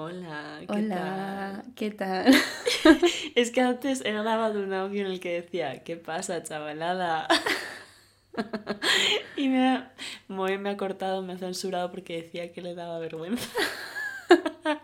[0.00, 2.32] Hola, ¿qué Hola, ¿qué tal?
[2.84, 2.94] tal?
[3.34, 7.26] Es que antes he grabado un audio en el que decía, ¿qué pasa, chavalada?
[9.36, 9.92] Y me ha,
[10.28, 13.48] Moe me ha cortado, me ha censurado porque decía que le daba vergüenza.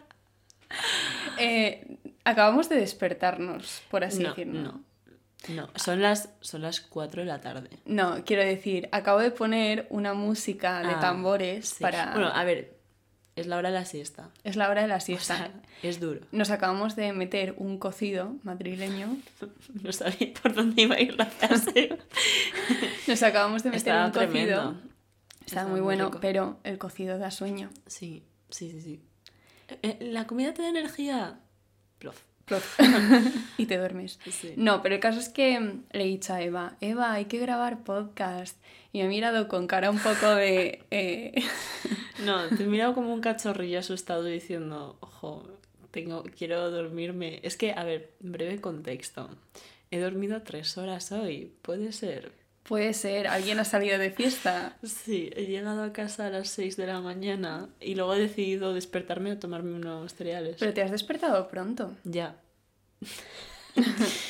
[1.38, 4.62] Eh, acabamos de despertarnos, por así no, decirlo.
[4.62, 4.85] no,
[5.49, 5.69] no.
[5.76, 7.71] Son las, son las 4 de la tarde.
[7.87, 11.83] No, quiero decir, acabo de poner una música de Ah, tambores Sí.
[11.83, 12.12] para...
[12.12, 12.74] Bueno, a ver,
[13.37, 14.30] es la hora de la siesta.
[14.44, 15.37] Es la hora de la O siesta.
[15.37, 15.51] sea,
[15.83, 16.20] es duro.
[16.33, 19.16] Nos acabamos de meter un cocido madrileño.
[19.83, 21.98] No sabía por dónde iba a ir la frase.
[23.06, 24.30] Nos acabamos de meter Estaba un cocido.
[24.30, 24.80] tremendo.
[25.41, 27.70] Está Estaba muy muy bueno, pero el cocido da sueño.
[27.87, 29.01] Sí, sí, sí, sí.
[29.83, 31.39] Eh, ¿La comida te da energía?
[31.98, 32.20] Plof.
[32.47, 32.78] Plof.
[33.59, 34.19] y te duermes.
[34.30, 34.55] Sí.
[34.56, 35.59] No, pero el caso es que
[35.92, 38.56] le he dicho a Eva, Eva, hay que grabar podcast.
[38.95, 40.84] Y me ha mirado con cara un poco de...
[40.93, 41.33] eh,
[42.25, 45.47] No, te he mirado como un cachorrillo asustado diciendo, ojo,
[45.91, 47.41] tengo, quiero dormirme.
[47.43, 49.28] Es que, a ver, breve contexto.
[49.91, 52.31] He dormido tres horas hoy, puede ser.
[52.62, 54.77] Puede ser, alguien ha salido de fiesta.
[54.84, 58.72] Sí, he llegado a casa a las 6 de la mañana y luego he decidido
[58.75, 60.56] despertarme a tomarme unos cereales.
[60.61, 61.97] Pero te has despertado pronto.
[62.05, 62.37] Ya.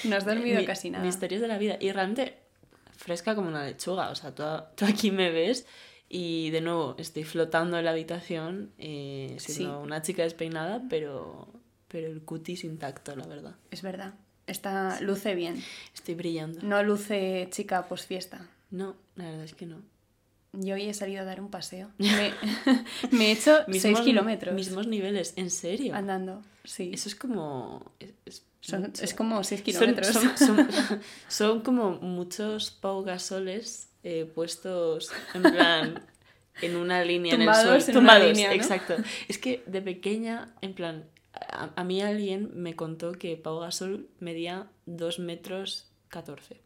[0.05, 1.05] No has dormido Mi- casi nada.
[1.05, 1.77] Misterios de la vida.
[1.79, 2.35] Y realmente
[2.97, 4.11] fresca como una lechuga.
[4.11, 4.42] O sea, tú,
[4.77, 5.67] tú aquí me ves
[6.09, 9.84] y de nuevo estoy flotando en la habitación eh, siendo Sí.
[9.86, 11.48] una chica despeinada, pero,
[11.89, 13.56] pero el cutis intacto, la verdad.
[13.70, 14.14] Es verdad.
[14.47, 15.62] Está, luce bien.
[15.95, 16.61] Estoy brillando.
[16.62, 18.47] No luce chica post fiesta.
[18.70, 19.83] No, la verdad es que no.
[20.61, 21.91] Yo hoy he salido a dar un paseo.
[21.99, 22.33] Me,
[23.11, 25.95] me he hecho 6 Mismos- kilómetros Mismos niveles, en serio.
[25.95, 26.43] andando.
[26.65, 26.91] Sí.
[26.95, 27.93] Eso es como...
[28.27, 30.07] es- Son- es como 6 Son- kilómetros.
[30.09, 30.69] Son, son-
[31.29, 36.03] son como muchos Pau Gasoles eh, puestos en plan
[36.63, 37.99] en una línea Tumbados en el suelo.
[37.99, 38.55] en una Tumbados, línea, ¿no?
[38.55, 38.95] exacto.
[39.29, 44.09] Es que de pequeña, en plan, a, a mí alguien me contó que Pau Gasol
[44.21, 46.61] medía 2 metros 14.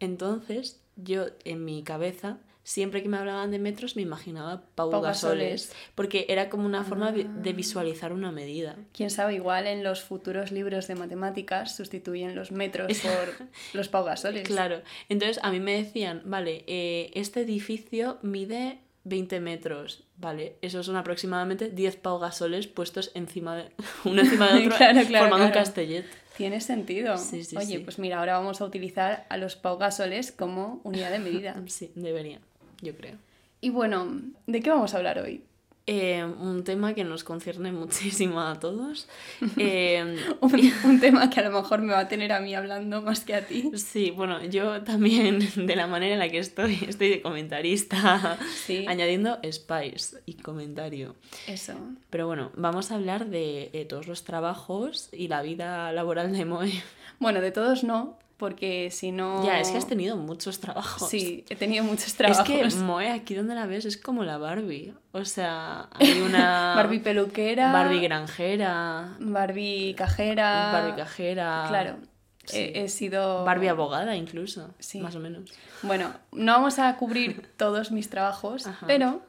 [0.00, 5.00] Entonces, yo en mi cabeza, siempre que me hablaban de metros, me imaginaba Pau, Pau
[5.02, 5.66] Gasoles.
[5.68, 5.76] Gasoles.
[5.94, 7.32] Porque era como una forma de- Ah.
[7.42, 8.76] de visualizar una medida.
[8.92, 14.46] Quién sabe, igual en los futuros libros de matemáticas sustituyen los metros por los paugasoles.
[14.46, 14.82] Claro.
[15.08, 20.04] Entonces a mí me decían, vale, eh, este edificio mide 20 metros.
[20.16, 23.70] Vale, esos son aproximadamente 10 paugasoles puestos encima de
[24.04, 26.04] uno encima de otro, Claro, claro, formando un castellet.
[26.36, 27.18] Tiene sentido.
[27.18, 27.78] Sí, sí, Oye, sí.
[27.78, 31.56] pues mira, ahora vamos a utilizar a los paugasoles como unidad de medida.
[31.66, 32.40] Sí, debería,
[32.82, 33.16] yo creo.
[33.62, 35.42] y bueno, ¿de qué vamos a hablar hoy?
[35.88, 39.08] Eh, un tema que nos concierne muchísimo a todos.
[39.56, 43.02] Eh, Un, un tema que a lo mejor me va a tener a mí hablando
[43.02, 43.68] más que a ti.
[43.76, 48.84] sí, bueno, yo también, de la manera en la que estoy, estoy de comentarista, Sí.
[48.88, 51.16] añadiendo spice y comentario.
[51.48, 51.74] Eso.
[52.10, 56.44] Pero bueno, vamos a hablar de eh, todos los trabajos y la vida laboral de
[56.44, 56.70] Moe.
[57.18, 59.46] Bueno, de todos no, porque si no...
[59.46, 61.08] Ya, es que has tenido muchos trabajos.
[61.08, 62.44] Sí, he tenido muchos trabajos.
[62.50, 64.94] Es que Moe, aquí donde la ves, es como la Barbie.
[65.12, 66.74] O sea, hay una.
[66.74, 67.72] Barbie peluquera.
[67.72, 69.16] Barbie granjera.
[69.20, 70.72] Barbie cajera.
[70.72, 71.66] Barbie cajera.
[71.68, 71.98] Claro.
[72.44, 72.58] Sí.
[72.58, 73.44] He, he sido...
[73.44, 74.74] Barbie abogada, incluso.
[74.80, 74.98] Sí.
[74.98, 75.52] Más o menos.
[75.84, 78.88] Bueno, no vamos a cubrir todos mis trabajos, Ajá.
[78.88, 79.22] pero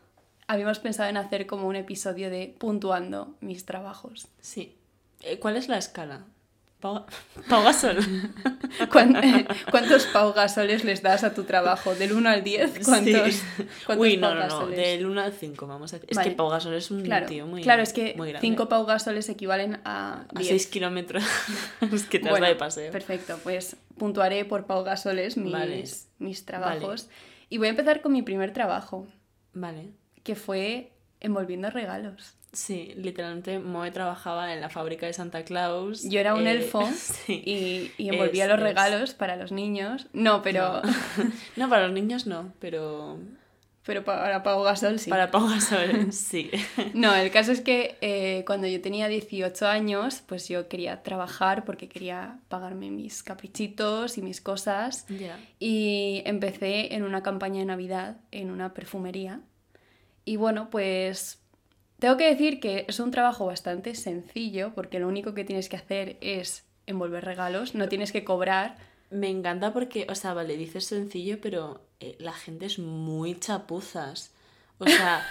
[0.48, 4.28] habíamos pensado en hacer como un episodio de puntuando mis trabajos.
[4.42, 4.76] Sí.
[5.22, 6.26] Eh, ¿Cuál es la escala?
[6.84, 7.06] Pau,
[7.48, 7.96] Pau Gasol.
[8.92, 9.16] ¿Cuán-
[9.72, 11.96] ¿Cuántos paugasoles les das a tu trabajo?
[11.96, 12.82] ¿Del 1 al 10?
[12.84, 13.42] ¿Cuántos, Sí.
[13.86, 14.68] cuántos Uy, no, no, no.
[14.68, 16.10] Del 1 al 5, vamos a decir.
[16.12, 16.30] Es Vale.
[16.32, 17.62] que Pau Gasol es un Claro, tío muy.
[17.64, 18.46] claro, es que muy grande.
[18.46, 20.50] 5 paugasoles equivalen a A 10.
[20.50, 21.24] 6 kilómetros.
[21.94, 22.92] es que te has Bueno, dado de paseo.
[22.92, 25.84] Perfecto, pues puntuaré por paugasoles mis, Vale.
[26.20, 27.08] mis trabajos.
[27.50, 29.08] Y voy a empezar con mi primer trabajo,
[29.54, 29.92] Vale.
[30.24, 32.34] que fue envolviendo regalos.
[32.54, 36.08] Sí, literalmente Moe trabajaba en la fábrica de Santa Claus.
[36.08, 37.42] Yo era un eh, elfo sí.
[37.46, 40.08] y, y envolvía Es- los es- regalos para los niños.
[40.14, 40.82] No, pero,
[41.56, 43.18] No, para los niños no, pero
[43.86, 45.10] pero para Pau Gasol sí.
[45.10, 46.50] para Pau Gasol sí.
[46.94, 51.66] No, el caso es que eh, cuando yo tenía 18 años, pues yo quería trabajar
[51.66, 55.06] porque quería pagarme mis caprichitos y mis cosas.
[55.10, 55.38] ya.
[55.60, 59.42] Y empecé en una campaña de Navidad en una perfumería.
[60.24, 61.43] Y bueno, pues
[62.04, 65.78] tengo que decir que es un trabajo bastante sencillo porque lo único que tienes que
[65.78, 68.76] hacer es envolver regalos, no tienes que cobrar.
[69.10, 74.34] Me encanta porque, o sea, vale, dices sencillo, pero eh, la gente es muy chapuzas.
[74.80, 75.26] O sea,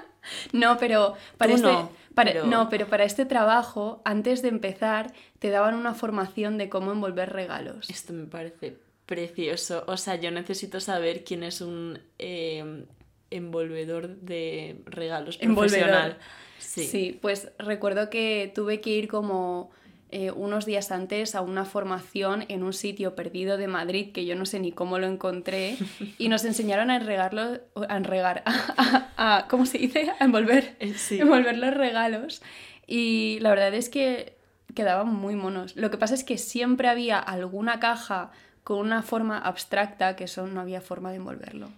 [0.52, 5.14] No, pero para este, no, para- pero- no, pero para este trabajo, antes de empezar,
[5.38, 7.88] te daban una formación de cómo envolver regalos.
[7.88, 8.76] esto me parece
[9.06, 9.84] precioso.
[9.86, 12.84] O sea, yo necesito saber quién es un eh,
[13.30, 15.78] envolvedor de regalos Envolvedor.
[15.88, 16.18] profesional.
[16.58, 16.84] Sí.
[16.84, 17.18] Sí.
[17.20, 19.70] pues recuerdo que tuve que ir como
[20.10, 24.34] eh, unos días antes a una formación en un sitio perdido de Madrid que yo
[24.36, 25.76] no sé ni cómo lo encontré
[26.18, 30.10] y nos enseñaron a enregarlo, a enregar, a, a- ¿cómo se dice?
[30.18, 31.20] A envolver, Eh, sí.
[31.20, 32.42] envolver los regalos
[32.86, 34.36] y la verdad es que
[34.74, 35.76] quedaban muy monos.
[35.76, 38.30] Lo que pasa es que siempre había alguna caja
[38.64, 41.68] con una forma abstracta que eso no había forma de envolverlo.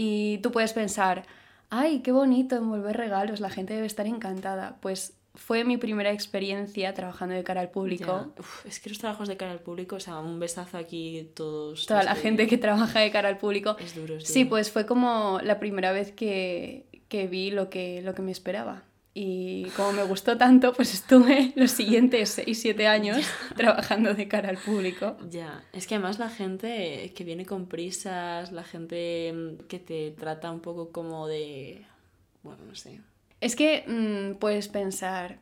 [0.00, 1.24] Y tú puedes pensar,
[1.70, 4.76] ay, qué bonito envolver regalos, la gente debe estar encantada.
[4.80, 8.32] Pues fue mi primera experiencia trabajando de cara al público.
[8.38, 11.86] Uf, es que los trabajos de cara al público, o sea, un besazo aquí todos.
[11.86, 13.76] Toda la gente que trabaja de cara al público.
[13.80, 18.00] Es duro, es Sí, pues fue como la primera vez que, que vi lo que,
[18.02, 18.84] lo que me esperaba.
[19.20, 23.26] Y como me gustó tanto, pues estuve los siguientes 6-7 años
[23.56, 25.16] trabajando de cara al público.
[25.28, 29.34] Ya, es que además la gente que viene con prisas, la gente
[29.66, 31.84] que te trata un poco como de...
[32.44, 33.00] Bueno, no sé.
[33.40, 35.40] Es que mm, puedes pensar,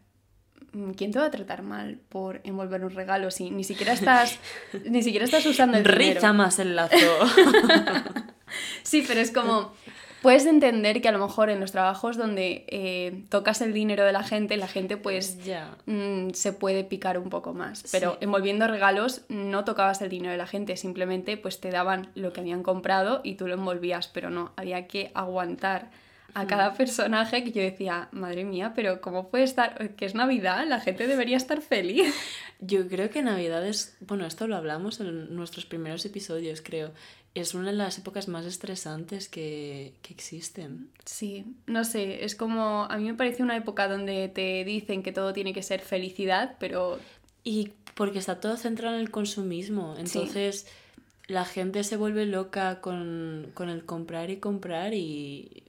[0.73, 4.39] mm, ¿quién te va a tratar mal por envolver un regalo si ni siquiera estás,
[4.87, 5.85] ni siquiera estás usando el?
[5.85, 6.97] Riza más el lazo.
[8.83, 9.73] Sí, pero es como,
[10.27, 14.11] puedes entender que a lo mejor en los trabajos donde eh, tocas el dinero de
[14.11, 15.39] la gente, la gente pues
[15.87, 17.85] mm, se puede picar un poco más.
[17.93, 18.19] Pero Sí.
[18.23, 22.41] envolviendo regalos no tocabas el dinero de la gente, simplemente pues te daban lo que
[22.41, 25.91] habían comprado y tú lo envolvías, pero no, había que aguantar
[26.35, 29.91] a cada personaje que yo decía, madre mía, pero ¿cómo puede estar?
[29.95, 32.13] Que es Navidad, la gente debería estar feliz.
[32.59, 33.97] Yo creo que Navidad es...
[34.01, 36.91] Bueno, esto lo hablamos en nuestros primeros episodios, creo.
[37.41, 40.89] Es una de las épocas más estresantes que, que existen.
[41.05, 45.13] Sí, no sé, es como, a mí me parece una época donde te dicen que
[45.13, 46.99] todo tiene que ser felicidad, pero
[47.45, 49.97] Y porque está todo centrado en el consumismo.
[49.99, 50.67] Entonces
[51.29, 55.65] la gente se vuelve loca con, con el comprar y comprar y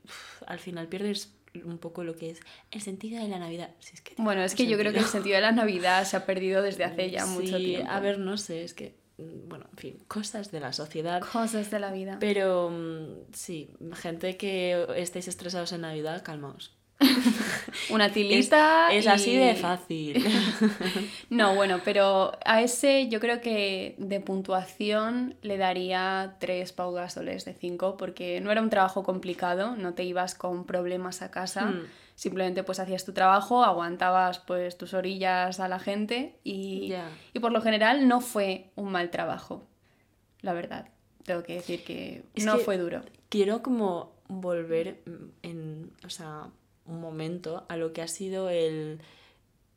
[0.45, 1.33] al final pierdes
[1.63, 2.39] un poco lo que es
[2.71, 3.71] el sentido de la Navidad.
[3.79, 5.35] Si es que bueno, es que yo creo que el sentido.
[5.35, 7.89] de la Navidad se ha perdido desde hace ya mucho tiempo.
[7.89, 11.21] A ver, no sé, es que, bueno, en fin, cosas de la sociedad.
[11.21, 12.17] Cosas de la vida.
[12.19, 16.73] Pero mm, sí, gente que estéis estresados en Navidad, calmaos.
[17.91, 18.87] Una tilita.
[18.91, 20.25] es así y- de fácil.
[21.29, 27.45] No, bueno, pero a ese yo creo que de puntuación le daría 3 Pau Gasoles
[27.45, 31.65] de 5 porque no era un trabajo complicado, no te ibas con problemas a casa,
[31.67, 31.83] Hmm.
[32.17, 36.91] Simplemente pues hacías tu trabajo, aguantabas pues tus orillas a la gente y,
[37.31, 39.67] y por lo general no fue un mal trabajo,
[40.41, 40.89] la verdad.
[41.25, 43.01] Tengo que decir que Es no que- fue duro.
[43.29, 46.47] quiero como volver mm, en, o sea,
[46.87, 48.99] un momento a lo que ha sido el...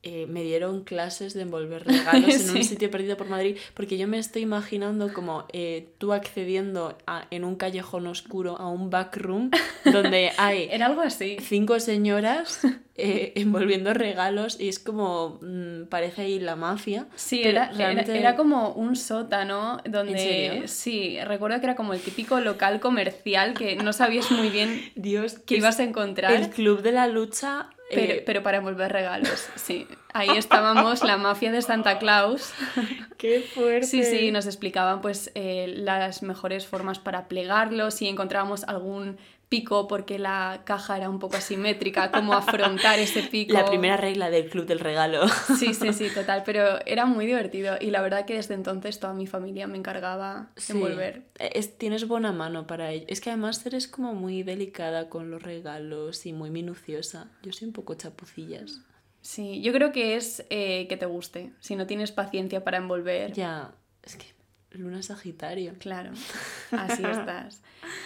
[0.02, 4.08] eh, me dieron clases de envolver regalos en un sitio perdido por Madrid, porque yo
[4.08, 9.50] me estoy imaginando como eh, tú accediendo a- en un callejón oscuro a un backroom
[9.92, 11.36] donde hay Era algo así.
[11.40, 12.60] cinco señoras
[12.96, 17.06] eh, envolviendo regalos y es como mm, parece ahí la mafia.
[17.16, 20.18] Sí, era, era- realmente- era como un sótano donde...
[20.18, 20.62] serio?
[20.68, 25.38] Sí, recuerdo que era como el típico local comercial que no sabías muy bien Dios,
[25.46, 27.68] qué es ibas a encontrar, El club de la lucha.
[27.92, 29.86] Pero, eh, pero para envolver regalos, sí.
[30.12, 32.52] Ahí estábamos, la mafia de Santa Claus.
[33.18, 33.86] ¡Qué fuerte!
[33.86, 39.18] Sí, sí, nos explicaban pues eh, las mejores formas para plegarlo, si encontrábamos algún
[39.50, 43.52] pico porque la caja era un poco asimétrica, cómo afrontar ese pico.
[43.52, 45.26] La primera regla del club del regalo.
[45.58, 49.12] Sí, sí, sí, total, pero era muy divertido y la verdad que desde entonces toda
[49.12, 50.72] mi familia me encargaba Sí.
[50.72, 51.24] envolver.
[51.38, 53.04] Es- tienes buena mano para ello.
[53.08, 57.28] Es que además eres como muy delicada con los regalos y muy minuciosa.
[57.42, 58.80] Yo soy un poco chapucillas.
[59.20, 61.52] Sí, yo creo que es eh, que te guste.
[61.60, 64.26] Si no tienes paciencia para envolver, Ya, es que
[64.72, 65.74] Luna Sagitario.
[65.78, 66.10] claro,
[66.70, 67.60] así estás.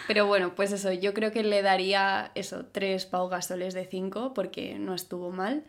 [0.07, 4.33] Pero bueno, pues eso, yo creo que le daría eso, tres Pau Gasoles de cinco
[4.35, 5.65] porque no estuvo mal.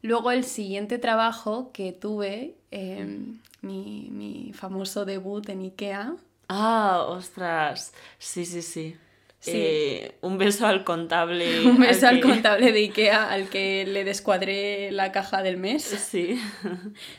[0.00, 3.18] Luego el siguiente trabajo que tuve, eh,
[3.62, 6.14] mi, mi famoso debut en Ikea,
[6.50, 7.92] Ah, ostras.
[8.18, 8.96] Sí, sí, sí.
[9.40, 9.50] Sí.
[9.54, 11.60] Eh, un beso al contable.
[11.68, 15.82] un mes al que- contable de Ikea al que le descuadré la caja del mes.
[15.84, 16.40] Sí.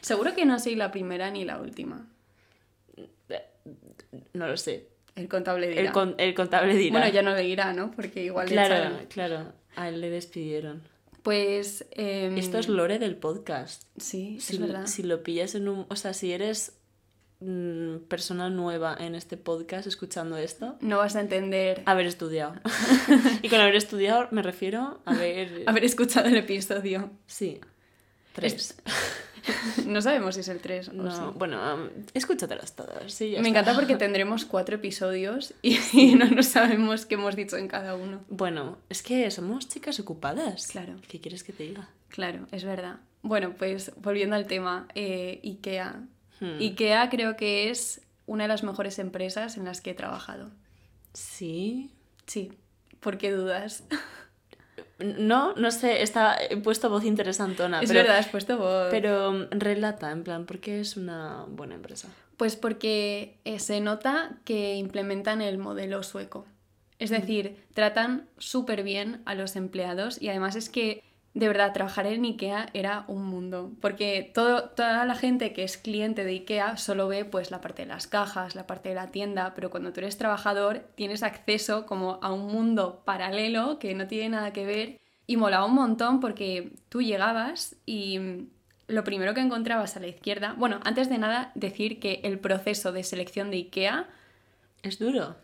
[0.02, 2.08] Seguro que no soy la primera ni la última.
[4.34, 4.88] No lo sé.
[5.16, 5.82] El contable dirá.
[5.82, 7.00] El, con- el contable dirá.
[7.00, 7.92] Bueno, ya no le dirá, ¿no?
[7.92, 9.06] Porque igual le Claro, echaron.
[9.08, 9.54] claro.
[9.76, 10.82] A él le despidieron.
[11.24, 11.86] Pues.
[11.92, 13.84] em, Esto es lore del podcast.
[13.98, 14.88] Sí, Si, es verdad.
[14.88, 15.86] si lo pillas en un...
[15.90, 16.78] O sea, si eres
[17.42, 21.82] mm, persona nueva en este podcast escuchando esto, No vas a entender.
[21.86, 22.56] haber estudiado.
[23.42, 25.64] y con haber estudiado me refiero a haber...
[25.68, 27.12] Haber escuchado el episodio.
[27.28, 27.60] Sí.
[28.34, 28.76] Tres.
[29.86, 31.22] no sabemos si es el 3 o No, sí.
[31.36, 33.12] Bueno, um, escúchatelas todas.
[33.14, 33.60] Sí, ya Me está.
[33.62, 37.96] encanta porque tendremos cuatro episodios y, y no nos sabemos qué hemos dicho en cada
[37.96, 38.22] uno.
[38.30, 40.68] Bueno, es que somos chicas ocupadas.
[40.68, 40.96] Claro.
[41.08, 41.90] ¿Qué quieres que te diga?
[42.10, 42.98] Claro, es verdad.
[43.22, 46.04] Bueno, pues volviendo al tema, eh, IKEA.
[46.40, 46.58] Hmm.
[46.60, 50.50] IKEA creo que es una de las mejores empresas en las que he trabajado.
[51.14, 51.92] Sí.
[52.28, 52.52] Sí,
[53.00, 53.84] ¿por qué dudas?
[55.00, 57.82] No, no sé, está, he puesto voz interesantona.
[57.82, 58.88] es pero, verdad, has puesto voz.
[58.92, 62.10] Pero um, relata, en plan, ¿por qué es una buena empresa?
[62.38, 66.46] Pues porque eh, se nota que implementan el modelo sueco.
[67.00, 71.02] Es decir, tratan súper bien a los empleados y además es que,
[71.34, 73.72] de verdad, trabajar en IKEA era un mundo.
[73.82, 77.84] Porque todo, toda la gente que es cliente de IKEA solo ve pues la parte
[77.84, 81.86] de las cajas, la parte de la tienda, pero cuando tú eres trabajador tienes acceso
[81.86, 86.20] como a un mundo paralelo que no tiene nada que ver y molaba un montón
[86.20, 88.48] porque tú llegabas y
[88.88, 92.92] lo primero que encontrabas a la izquierda, bueno, antes de nada decir que el proceso
[92.92, 94.08] de selección de IKEA,
[94.82, 95.36] ¿Es duro?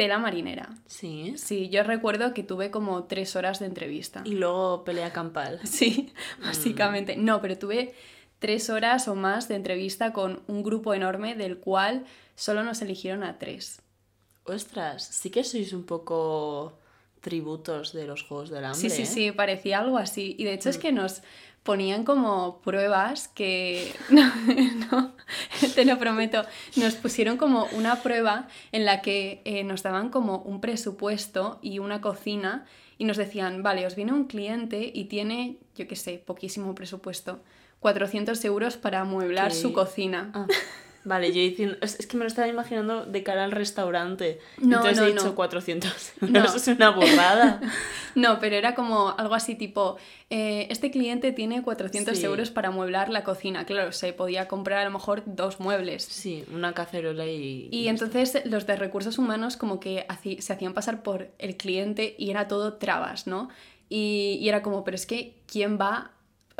[0.00, 0.70] Tela marinera.
[0.86, 1.34] Sí.
[1.36, 4.22] Sí, yo recuerdo que tuve como tres horas de entrevista.
[4.24, 5.60] Y luego pelea campal.
[5.64, 7.18] Sí, básicamente.
[7.18, 7.92] No, pero tuve
[8.38, 13.22] tres horas o más de entrevista con un grupo enorme del cual solo nos eligieron
[13.22, 13.82] a tres.
[14.44, 16.78] Ostras, sí que sois un poco
[17.20, 18.80] tributos de los Juegos del Hambre.
[18.80, 19.06] Sí, sí, ¿eh?
[19.06, 20.34] sí, parecía algo así.
[20.38, 21.20] Y de hecho es que nos
[21.62, 23.92] ponían como pruebas que...
[24.10, 24.32] No,
[24.90, 25.14] no,
[25.74, 26.44] te lo prometo.
[26.76, 31.78] Nos pusieron como una prueba en la que eh, nos daban como un presupuesto y
[31.78, 32.66] una cocina
[32.98, 37.40] y nos decían, vale, os viene un cliente y tiene, yo qué sé, poquísimo presupuesto,
[37.80, 39.56] 400 euros para amueblar ¿Qué?
[39.56, 40.30] su cocina.
[40.34, 40.46] Ah,
[41.04, 41.76] vale, yo diciendo.
[41.80, 44.38] Es, que me lo estaba imaginando de cara al restaurante.
[44.58, 45.34] No, Entonces no, he dicho no.
[45.34, 46.38] 400 No.
[46.40, 46.54] euros.
[46.54, 47.60] Es una burrada.
[48.16, 49.96] No, pero era como algo así tipo,
[50.30, 52.24] eh, este cliente tiene 400 Sí.
[52.24, 53.64] euros para amueblar la cocina.
[53.66, 56.02] Claro, se podía comprar a lo mejor dos muebles.
[56.06, 57.68] Sí, una cacerola y.
[57.70, 60.06] Y entonces los de recursos humanos como que
[60.40, 63.48] se hacían pasar por el cliente y era todo trabas, ¿no?
[63.88, 66.10] Y, y era como, pero es que ¿quién va?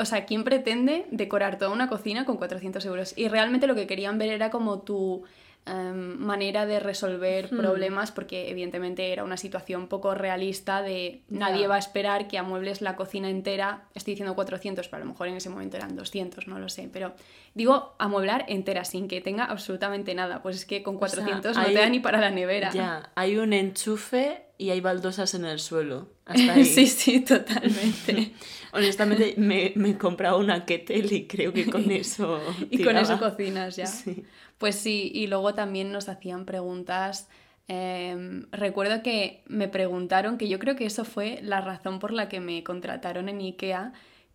[0.00, 3.12] O sea, ¿quién pretende decorar toda una cocina con 400 euros?
[3.16, 5.24] Y realmente lo que querían ver era como tu
[5.66, 7.58] em, manera de resolver Hmm.
[7.58, 12.80] problemas, porque evidentemente era una situación poco realista de nadie va a esperar que amuebles
[12.80, 16.48] la cocina entera, estoy diciendo 400, pero a lo mejor en ese momento eran 200,
[16.48, 17.12] no lo sé, pero
[17.54, 21.54] digo amueblar entera sin que tenga absolutamente nada, pues es que con O sea, 400
[21.58, 22.70] no te da ni para la nevera.
[22.70, 26.08] Ya, hay un enchufe y hay baldosas en el suelo.
[26.26, 26.64] Hasta ahí.
[26.64, 28.32] sí, sí, totalmente.
[28.72, 32.40] Honestamente, me, me he comprado una kettle y creo que con eso.
[32.70, 33.86] y con eso cocinas ya.
[33.86, 34.24] Sí.
[34.58, 37.28] Pues sí, y luego también nos hacían preguntas.
[37.68, 42.28] em, recuerdo que me preguntaron, que yo creo que eso fue la razón por la
[42.28, 43.92] que me contrataron en IKEA,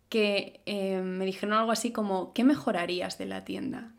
[0.08, 3.92] que em, me dijeron algo así como, ¿qué mejorarías de la tienda?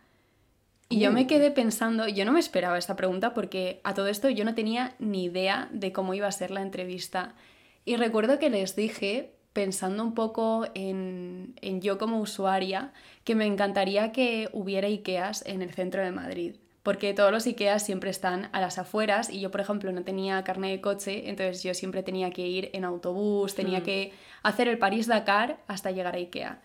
[0.90, 1.28] Y yo me Uh.
[1.28, 4.96] quedé pensando, yo no me esperaba esta pregunta porque a todo esto yo no tenía
[5.00, 7.36] ni idea de cómo iba a ser la entrevista.
[7.84, 12.94] Y recuerdo que les dije, pensando un poco en, en yo como usuaria,
[13.26, 16.56] que me encantaría que hubiera IKEAs en el centro de Madrid.
[16.84, 20.42] Porque todos los IKEAs siempre están a las afueras y yo, por ejemplo, no tenía
[20.46, 23.84] carne de coche, entonces yo siempre tenía que ir en autobús, tenía Mm.
[23.84, 26.62] que hacer el París-Dakar hasta llegar a IKEA.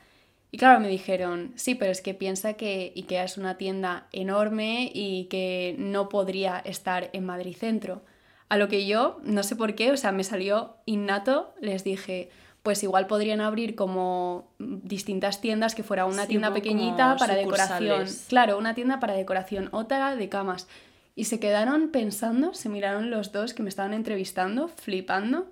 [0.54, 4.90] Y claro, me dijeron, sí, pero es que piensa que IKEA es una tienda enorme
[4.92, 8.02] y que no podría estar en Madrid Centro.
[8.50, 12.28] A lo que yo, no sé por qué, o sea, me salió innato, les dije,
[12.62, 18.04] pues igual podrían abrir como distintas tiendas que fuera una Sí, tienda pequeñita para decoración.
[18.28, 20.68] Claro, una tienda para decoración, otra de camas.
[21.14, 25.50] Y se quedaron pensando, se miraron los dos que me estaban entrevistando, flipando,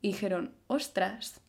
[0.00, 1.42] y dijeron, ostras,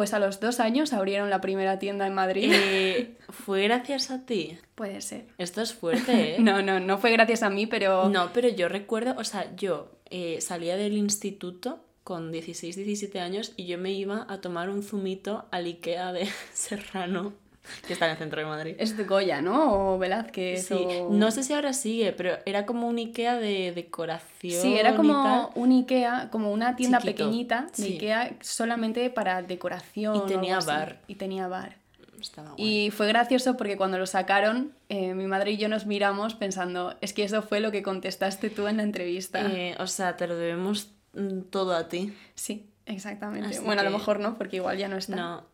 [0.00, 2.50] pues a los dos años abrieron la primera tienda en Madrid.
[2.54, 4.56] Eh, ¿Fue gracias a ti?
[4.74, 5.26] Puede ser.
[5.36, 6.38] Esto es fuerte, ¿eh?
[6.38, 8.08] No, no, no fue gracias a mí, pero...
[8.08, 13.52] No, pero yo recuerdo, o sea, yo eh, salía del instituto con 16, 17 años
[13.58, 17.34] y yo me iba a tomar un zumito al Ikea de Serrano,
[17.86, 18.74] que está en el centro de Madrid.
[18.78, 19.94] Es de Goya, ¿no?
[19.94, 20.66] O Velázquez.
[20.66, 24.62] Sí, o- no sé si ahora sigue, pero era como un Ikea de decoración.
[24.62, 25.48] Sí, era y como tal.
[25.54, 27.92] un Ikea, como una tienda Chiquito, pequeñita de sí.
[27.94, 30.16] Ikea solamente para decoración.
[30.16, 31.00] Y tenía bar.
[31.06, 31.76] Y tenía bar.
[32.20, 32.86] Estaba guay.
[32.86, 36.94] Y fue gracioso porque cuando lo sacaron, eh, mi madre y yo nos miramos pensando,
[37.00, 39.40] es que eso fue lo que contestaste tú en la entrevista.
[39.50, 42.12] Eh, o sea, te lo debemos mm, todo a ti.
[42.34, 43.48] Sí, exactamente.
[43.48, 45.16] Así bueno, a lo mejor no, porque igual ya no está.
[45.16, 45.44] No.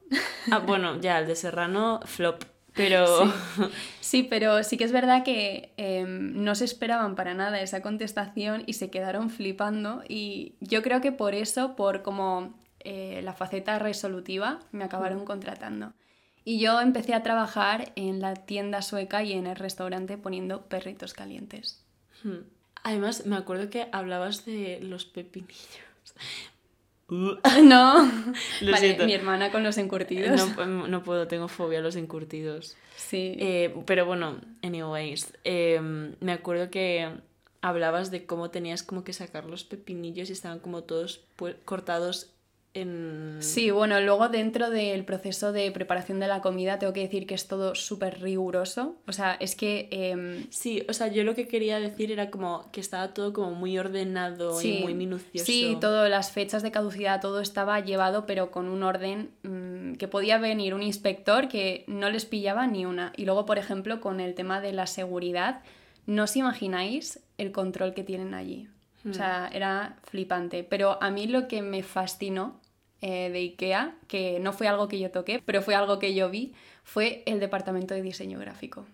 [0.51, 2.45] Ah, bueno, ya, el de Serrano, flop.
[2.75, 3.07] Pero.
[4.01, 8.63] Sí, pero sí que es verdad que em, no se esperaban para nada esa contestación
[8.67, 13.81] y se quedaron flipando y yo creo que por eso, por como eh, la faceta
[13.81, 15.93] resolutiva, me acabaron contratando.
[16.45, 21.13] Y yo empecé a trabajar en la tienda sueca y en el restaurante poniendo perritos
[21.13, 21.85] calientes.
[22.23, 22.45] Hmm.
[22.85, 25.57] Además, me acuerdo que hablabas de los pepinillos.
[27.63, 28.05] No.
[28.61, 29.05] Lo vale, siento.
[29.07, 30.37] mi hermana con los encurtidos.
[30.37, 32.77] No, pu- no puedo, tengo fobia a los encurtidos.
[32.97, 33.37] Sí.
[33.39, 35.81] Eh, pero bueno, anyways, eh,
[36.21, 37.09] me acuerdo que
[37.61, 41.25] hablabas de cómo tenías como que sacar los pepinillos y estaban como todos
[41.65, 42.31] cortados
[42.77, 43.37] en...
[43.41, 47.35] Sí, bueno, luego dentro del proceso de preparación de la comida tengo que decir que
[47.35, 48.97] es todo súper riguroso.
[49.07, 52.71] O sea, es que em, Sí, o sea, yo lo que quería decir era como
[52.73, 55.47] que estaba todo como muy ordenado y muy minucioso.
[55.47, 60.09] Sí, todo, las fechas de caducidad, todo estaba llevado, pero con un orden mm, que
[60.09, 63.13] podía venir un inspector que no les pillaba ni una.
[63.17, 65.63] Y luego, por ejemplo, con el tema de la seguridad,
[66.07, 68.69] no os imagináis el control que tienen allí.
[69.09, 70.65] O sea, era flipante.
[70.65, 72.61] Pero a mí lo que me fascinó
[73.01, 76.31] eh, de IKEA, que no fue algo que yo toqué, pero fue algo que yo
[76.31, 78.87] vi, fue el departamento de diseño gráfico.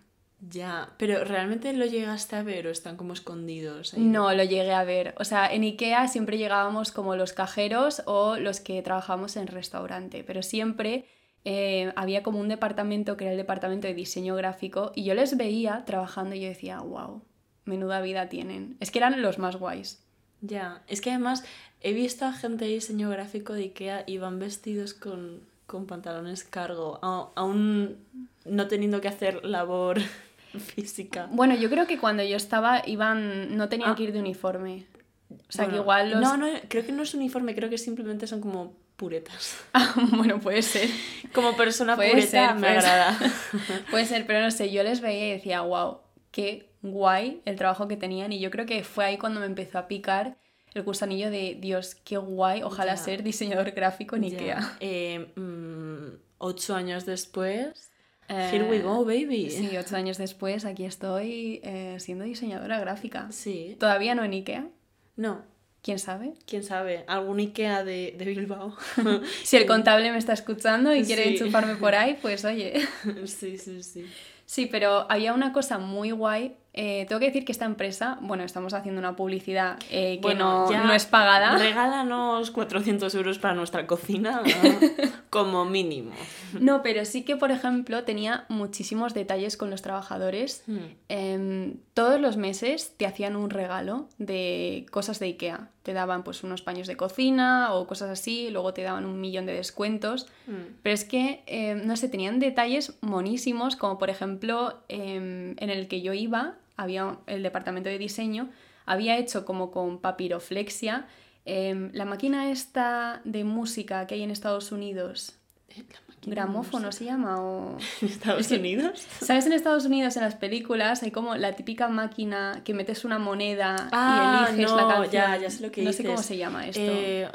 [0.51, 3.95] Ya, pero ¿realmente lo llegaste a ver o están como escondidos?
[3.95, 4.01] ahí?
[4.01, 5.15] No lo llegué a ver.
[5.19, 10.25] O sea, en IKEA siempre llegábamos como los cajeros o los que trabajamos en restaurante,
[10.25, 11.05] pero siempre
[11.45, 15.37] eh, había como un departamento que era el departamento de diseño gráfico y yo les
[15.37, 17.23] veía trabajando y yo decía, wow,
[17.65, 18.77] menuda vida tienen.
[18.81, 20.05] Es que eran los más guays.
[20.41, 21.45] Ya, es que además
[21.83, 26.45] he visto a gente de diseño gráfico de Ikea y van vestidos con, con pantalones
[26.45, 27.97] cargo, a- aún
[28.45, 29.99] no teniendo que hacer labor
[30.59, 31.29] física.
[31.31, 33.95] Bueno, yo creo que cuando yo estaba iban, no tenían Ah.
[33.97, 34.87] que ir de uniforme.
[35.31, 36.21] O sea, que Bueno, igual los...
[36.21, 39.57] No, no, creo que no es uniforme, creo que simplemente son como puretas.
[39.75, 40.89] Ah, bueno, puede ser.
[41.33, 42.91] Como persona Puede pureta ser, me puede ser.
[42.91, 43.19] agrada.
[43.91, 45.99] Puede ser, pero no sé, yo les veía y decía, wow,
[46.31, 48.33] qué guay el trabajo que tenían.
[48.33, 50.37] Y yo creo que fue ahí cuando me empezó a picar
[50.75, 54.25] el gusanillo de, Dios, qué guay, ojalá ser diseñador gráfico en.
[54.25, 54.77] Ikea.
[54.81, 57.91] Eh, mm, ocho años después,
[58.29, 59.51] Eh, here we go, baby.
[59.51, 63.31] Sí, ocho años después, aquí estoy eh, siendo diseñadora gráfica.
[63.31, 63.77] Sí.
[63.79, 64.69] Todavía no en Ikea,
[65.17, 65.43] No,
[65.83, 66.33] quién sabe.
[66.47, 68.75] quién sabe, algún Ikea de, de Bilbao.
[69.45, 71.29] Si el contable me está escuchando y quiere Sí.
[71.37, 72.81] enchufarme por ahí, pues oye.
[73.27, 74.07] sí, sí, sí.
[74.47, 76.57] Sí, pero había una cosa muy guay.
[76.75, 80.71] Eh, tengo que decir que esta empresa, bueno, estamos haciendo una publicidad eh, que Bueno,
[80.71, 81.59] no, no es pagada.
[81.59, 84.43] Regálanos 400 euros para nuestra cocina,
[85.31, 86.13] como mínimo.
[86.59, 90.65] No, pero sí que, por ejemplo, tenía muchísimos detalles con los trabajadores.
[90.67, 90.79] Hmm.
[91.11, 95.69] Em, todos los meses te hacían un regalo de cosas de Ikea.
[95.83, 99.45] Te daban pues unos paños de cocina o cosas así, luego te daban un millón
[99.45, 100.27] de descuentos.
[100.47, 100.77] Mm.
[100.83, 105.89] Pero es que, em, no sé, tenían detalles monísimos, como por ejemplo em, en el
[105.89, 108.51] que yo iba, había el departamento de diseño,
[108.87, 111.07] había hecho como con papiroflexia
[111.45, 115.37] em, la máquina esta de música que hay en Estados Unidos.
[115.71, 115.85] Eh,
[116.25, 117.41] ¿Gramófono se llama?
[117.43, 117.77] O...
[118.03, 119.05] ¿En Estados Es que- Unidos?
[119.21, 119.47] ¿Sabes?
[119.47, 123.89] En Estados Unidos, en las películas, hay como la típica máquina que metes una moneda
[123.93, 125.13] Ah, y eliges no, la canción.
[125.13, 126.81] ya, ya sé lo que No sé cómo se llama esto.
[126.81, 127.29] Eh,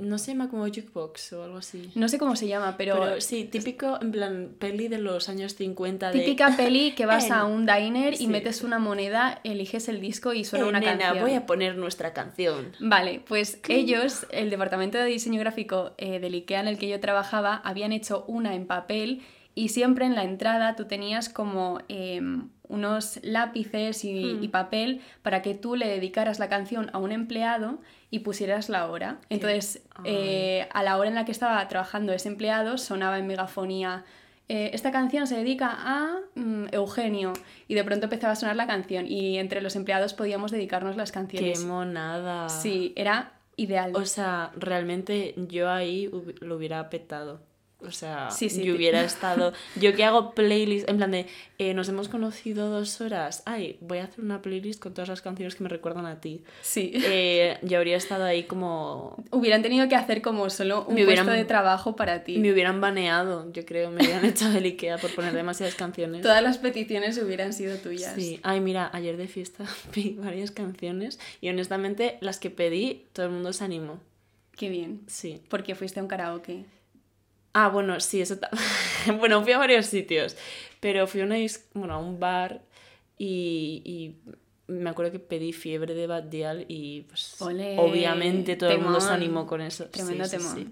[0.00, 1.90] no se llama como jukebox o algo así.
[1.94, 5.54] No sé cómo se llama, pero, Pero, sí, típico, en plan, peli de los años
[5.54, 6.18] 50 de...
[6.20, 8.26] típica peli que vas a un diner y sí.
[8.28, 11.24] metes una moneda, eliges el disco y suena Eh, una nena, canción.
[11.24, 12.72] voy a poner nuestra canción.
[12.80, 17.00] Vale, pues ellos, el departamento de diseño gráfico eh, del IKEA en el que yo
[17.00, 19.22] trabajaba, habían hecho una en papel
[19.54, 24.42] y siempre en la entrada tú tenías como em, unos lápices y, Hmm.
[24.44, 27.78] y papel para que tú le dedicaras la canción a un empleado
[28.10, 29.18] y pusieras la hora.
[29.28, 34.04] Entonces, eh, a la hora en la que estaba trabajando ese empleado, sonaba en megafonía.
[34.48, 37.32] eh, esta canción se dedica a mm, Eugenio
[37.66, 41.12] y de pronto empezaba a sonar la canción y entre los empleados podíamos dedicarnos las
[41.12, 41.64] ¡Qué canciones.
[41.64, 42.50] monada!
[42.50, 43.92] Sí, era ideal.
[43.96, 47.40] O sea, realmente yo ahí lo hubiera petado.
[47.80, 49.52] O sea, Sí, sí, yo hubiera estado.
[49.76, 51.26] Yo que hago playlist, en plan de.
[51.58, 53.42] eh, nos hemos conocido dos horas.
[53.44, 56.42] Ay, voy a hacer una playlist con todas las canciones que me recuerdan a ti.
[56.62, 56.92] sí.
[56.94, 59.22] Eh, yo habría estado ahí como.
[59.30, 62.38] Hubieran tenido que hacer como solo un Me hubieran- puesto de trabajo para ti.
[62.38, 63.90] Me hubieran baneado, yo creo.
[63.90, 66.22] Me hubieran echado del Ikea por poner demasiadas canciones.
[66.22, 68.14] Todas las peticiones hubieran sido tuyas.
[68.14, 73.26] Sí, ay, mira, ayer de fiesta pedí varias canciones y honestamente las que pedí, todo
[73.26, 74.00] el mundo se animó.
[74.56, 75.00] Qué bien.
[75.06, 75.42] Sí.
[75.50, 76.64] Porque fuiste a un karaoke.
[77.54, 78.36] Ah, bueno, sí, eso
[79.18, 80.36] Bueno, fui a varios sitios,
[80.80, 81.36] pero fui a, una
[81.72, 82.62] bueno, a un bar
[83.16, 84.32] y, y
[84.66, 89.12] me acuerdo que pedí fiebre de Bad Dial y pues obviamente todo el mundo se
[89.12, 89.86] animó con eso.
[89.86, 90.56] Tremendo Sí, sí, temón.
[90.56, 90.68] sí.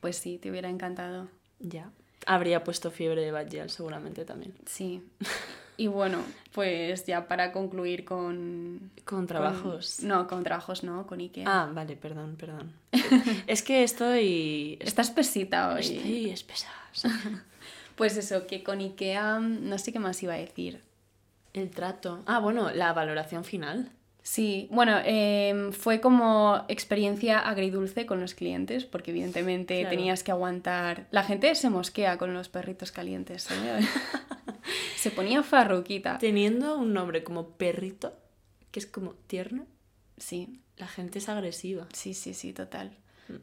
[0.00, 1.28] Pues sí, te hubiera encantado.
[1.60, 1.90] Ya.
[2.26, 4.54] Habría puesto fiebre de Bad Dial seguramente también.
[4.66, 5.02] Sí.
[5.76, 6.18] Y bueno,
[6.52, 8.90] pues ya para concluir con...
[9.04, 9.96] Con trabajos.
[10.00, 11.44] con- no, con trabajos no, con Ikea.
[11.46, 12.72] Ah, vale, perdón, perdón.
[13.46, 14.78] es que estoy...
[14.80, 15.80] Estás pesita hoy.
[15.80, 16.68] Estoy espesa.
[17.96, 20.80] Pues eso, que con Ikea no sé qué más iba a decir.
[21.52, 22.24] El trato.
[22.26, 23.92] Ah, bueno, la valoración final.
[24.26, 29.90] Sí, bueno, em, fue como experiencia agridulce con los clientes, porque evidentemente Claro.
[29.96, 31.06] tenías que aguantar.
[31.10, 33.46] La gente se mosquea con los perritos calientes,
[34.96, 36.16] se ponía farruquita.
[36.16, 38.14] Teniendo un nombre como perrito,
[38.70, 39.66] que es como tierno,
[40.16, 41.86] Sí, la gente es agresiva.
[41.92, 42.96] sí, sí, sí, total.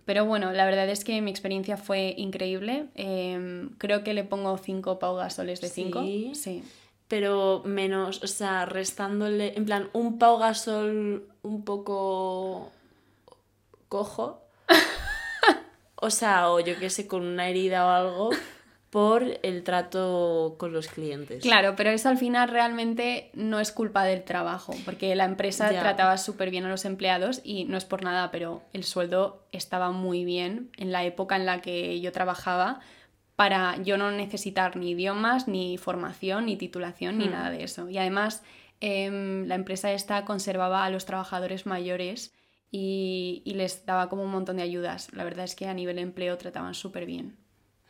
[0.05, 2.87] Pero bueno, la verdad es que mi experiencia fue increíble.
[2.95, 6.01] Em, creo que le pongo 5 paugasoles de 5.
[6.03, 6.31] Sí.
[6.33, 6.63] sí.
[7.11, 12.71] Pero menos, o sea, restándole, en plan, un Pau Gasol un poco
[13.89, 14.39] cojo.
[15.95, 18.29] O sea, o yo qué sé, con una herida o algo,
[18.91, 21.43] por el trato con los clientes.
[21.43, 25.81] Claro, pero eso al final realmente no es culpa del trabajo, porque la empresa Ya.
[25.81, 29.91] trataba súper bien a los empleados y no es por nada, pero el sueldo estaba
[29.91, 32.79] muy bien en la época en la que yo trabajaba
[33.41, 37.31] para yo no necesitar ni idiomas, ni formación, ni titulación, ni Hmm.
[37.31, 37.89] nada de eso.
[37.89, 38.43] Y además
[38.81, 42.35] em, la empresa esta conservaba a los trabajadores mayores
[42.69, 45.11] y, y les daba como un montón de ayudas.
[45.13, 47.37] La verdad es que a nivel empleo trataban súper bien.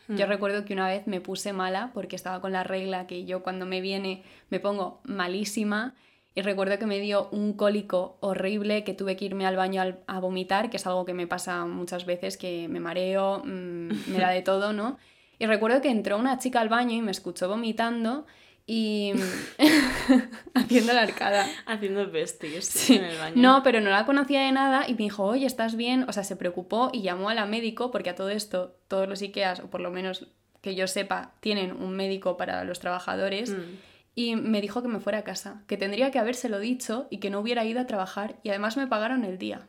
[0.08, 3.44] Yo recuerdo que una vez me puse mala porque estaba con la regla que yo
[3.44, 5.96] cuando me viene me pongo malísima
[6.34, 10.00] y recuerdo que me dio un cólico horrible que tuve que irme al baño al-
[10.08, 14.18] a vomitar, que es algo que me pasa muchas veces, que me mareo, mm, me
[14.20, 14.98] da de todo, ¿no?
[15.41, 18.27] Y recuerdo que entró una chica al baño y me escuchó vomitando
[18.67, 19.12] y
[20.54, 21.47] haciendo la arcada.
[21.65, 22.95] Haciendo besties Sí.
[22.97, 23.36] en el baño.
[23.38, 26.06] No, pero no la conocía de nada y me dijo, oye, ¿estás bien?
[26.08, 29.21] O sea, se preocupó y llamó a la médico porque a todo esto, todos los
[29.23, 30.27] IKEAs, o por lo menos
[30.62, 33.49] que yo sepa, tienen un médico para los trabajadores.
[33.49, 33.77] Mm.
[34.13, 37.32] Y me dijo que me fuera a casa, que tendría que habérselo dicho y que
[37.32, 39.67] no hubiera ido a trabajar y además me pagaron el día.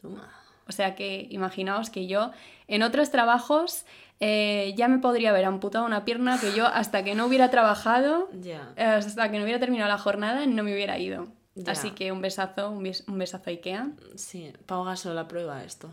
[0.00, 0.32] Toma.
[0.68, 2.32] O sea que imaginaos que yo
[2.66, 3.84] en otros trabajos
[4.20, 8.28] eh, ya me podría haber amputado una pierna que yo hasta que no hubiera trabajado
[8.76, 11.28] hasta que no hubiera terminado la jornada no me hubiera ido.
[11.70, 13.88] Así que un besazo, un, bes- un besazo a Ikea.
[14.16, 15.90] Sí, Pau Gasol aprueba esto.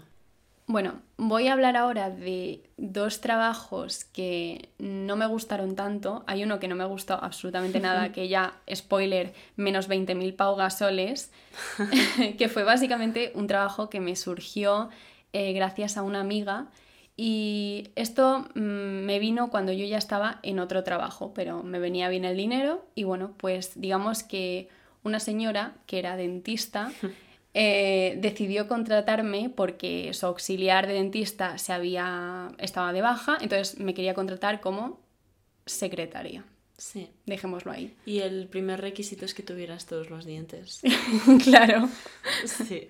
[0.65, 6.23] Bueno, voy a hablar ahora de dos trabajos que no me gustaron tanto.
[6.25, 11.31] Hay uno que no me gustó absolutamente nada, que ya, spoiler, menos 20.000 paugasoles,
[12.38, 14.89] que fue básicamente un trabajo que me surgió
[15.33, 16.67] eh, gracias a una amiga.
[17.15, 18.60] Y esto mm,
[19.06, 22.86] me vino cuando yo ya estaba en otro trabajo, pero me venía bien el dinero
[22.95, 24.69] y bueno, pues digamos que
[25.04, 26.91] una señora que era dentista
[27.54, 33.93] eh, decidió contratarme porque su auxiliar de dentista se había, estaba de baja, entonces me
[33.93, 34.99] quería contratar como
[35.65, 36.45] secretaria.
[36.78, 37.10] Sí.
[37.28, 37.95] Dejémoslo ahí.
[38.06, 40.82] Y el primer requisito es que tuvieras todos los dientes.
[41.43, 41.88] claro.
[42.45, 42.88] Sí.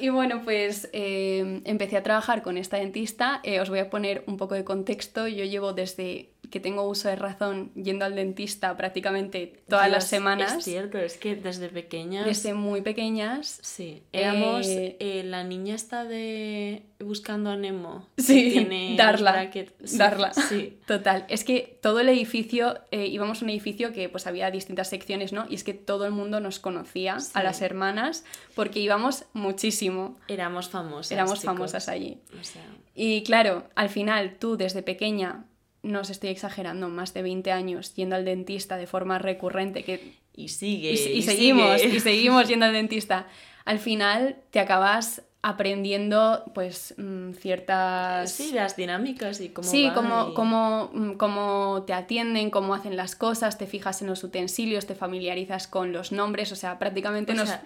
[0.00, 3.40] Y bueno, pues eh, empecé a trabajar con esta dentista.
[3.42, 5.28] Eh, os voy a poner un poco de contexto.
[5.28, 10.06] Yo llevo desde que tengo uso de razón yendo al dentista prácticamente todas Dios, las
[10.08, 12.26] semanas, Es cierto, es que desde pequeñas.
[12.26, 13.58] desde muy pequeñas.
[13.62, 18.06] Sí, éramos Eh, eh, la niña esta de Buscando a Nemo.
[18.18, 19.50] Sí, tiene Darla.
[19.52, 20.32] Sí, Darla.
[20.34, 24.50] Sí, Total, es que todo el edificio, eh, íbamos a un edificio que pues había
[24.50, 25.46] distintas secciones, ¿no?
[25.48, 27.30] Y es que todo el mundo nos conocía Sí.
[27.34, 31.12] a las hermanas porque íbamos muchísimo, éramos famosas.
[31.12, 31.44] éramos chicos.
[31.54, 32.18] famosas allí.
[32.40, 32.62] O sea,
[32.94, 35.44] Y claro, al final tú desde pequeña,
[35.82, 40.14] no os estoy exagerando, más de 20 años yendo al dentista de forma recurrente, que
[40.34, 40.92] y sigue.
[40.92, 41.96] y, y y seguimos, sigue.
[41.96, 43.26] y seguimos yendo al dentista.
[43.64, 48.30] Al final te acabas aprendiendo pues mm, ciertas...
[48.32, 52.74] Sí, las dinámicas y cómo Sí, va cómo, y- cómo, mm, cómo te atienden, cómo
[52.74, 56.78] hacen las cosas, te fijas en los utensilios, te familiarizas con los nombres, o sea,
[56.78, 57.62] prácticamente O nos, sea,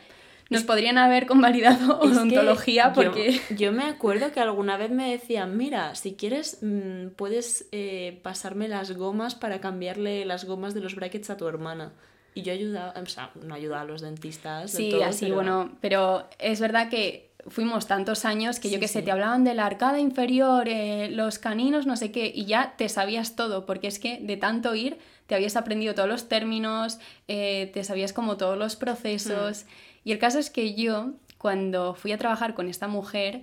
[0.51, 3.41] nos podrían haber convalidado que odontología yo- porque...
[3.57, 8.69] Yo, me acuerdo que alguna vez me decían, mira, si quieres mm, puedes eh, pasarme
[8.69, 11.93] las gomas para cambiarle las gomas de los brackets a tu hermana.
[12.37, 14.71] Y yo ayudaba, o sea, no ayudaba a los dentistas.
[14.73, 18.81] Sí, todo, así, pero- bueno, pero es verdad que fuimos tantos años que yo Sí,
[18.81, 19.05] que sé, sí.
[19.05, 22.89] te hablaban de la arcada inferior, eh, los caninos, no sé qué, y ya te
[22.89, 27.71] sabías todo, porque es que de tanto ir te habías aprendido todos los términos, eh,
[27.73, 29.65] te sabías como todos los procesos.
[29.65, 29.94] Hmm.
[30.05, 33.43] Y el caso es que yo, cuando fui a trabajar con esta mujer,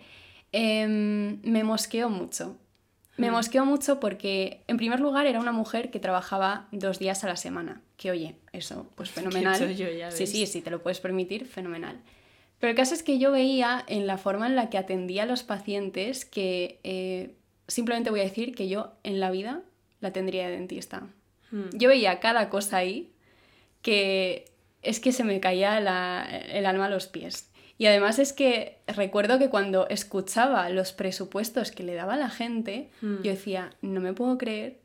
[0.51, 2.57] em, me mosqueó mucho.
[3.17, 3.33] Me Hmm.
[3.33, 7.35] mosqueó mucho porque, en primer lugar, era una mujer que trabajaba dos días a la
[7.35, 7.81] semana.
[7.97, 9.57] Que oye, eso, pues fenomenal.
[9.59, 11.99] chollo, ya sí, sí, si te lo puedes permitir, fenomenal.
[12.59, 15.25] Pero el caso es que yo veía en la forma en la que atendía a
[15.25, 17.33] los pacientes que eh,
[17.67, 19.61] simplemente voy a decir que yo en la vida
[19.99, 21.07] la tendría de dentista.
[21.51, 21.69] Hmm.
[21.73, 23.11] Yo veía cada cosa ahí
[23.81, 24.45] que
[24.81, 27.49] es que se me caía la- el alma a los pies.
[27.77, 32.89] Y además es que recuerdo que cuando escuchaba los presupuestos que le daba la gente,
[33.01, 33.17] Hmm.
[33.23, 34.79] yo decía, no me puedo creer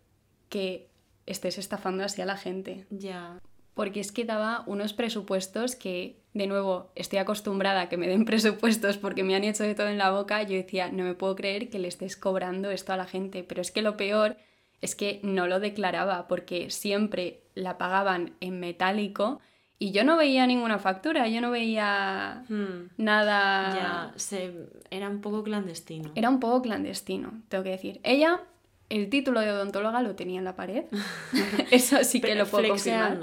[0.48, 0.88] que
[1.26, 2.86] estés estafando así a la gente.
[2.90, 3.38] Ya.
[3.74, 8.24] Porque es que daba unos presupuestos que, de nuevo, estoy acostumbrada a que me den
[8.64, 10.42] presupuestos porque me han hecho de todo en la boca.
[10.44, 13.42] Yo decía, no me puedo creer que le estés cobrando esto a la gente.
[13.42, 14.36] Pero es que lo peor
[14.80, 19.40] es que no lo declaraba porque siempre la pagaban en metálico
[19.78, 22.88] y yo no veía ninguna factura, yo no veía Hmm.
[22.96, 23.74] nada.
[23.74, 24.52] Ya, se...
[24.90, 26.10] era un poco clandestino.
[26.14, 28.00] Era un poco clandestino, tengo que decir.
[28.02, 28.40] Ella,
[28.88, 30.84] el título de odontóloga lo tenía en la pared.
[31.70, 33.18] Eso sí que lo puedo confirmar.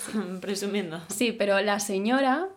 [0.40, 1.00] presumiendo.
[1.08, 2.48] Sí, pero la señora,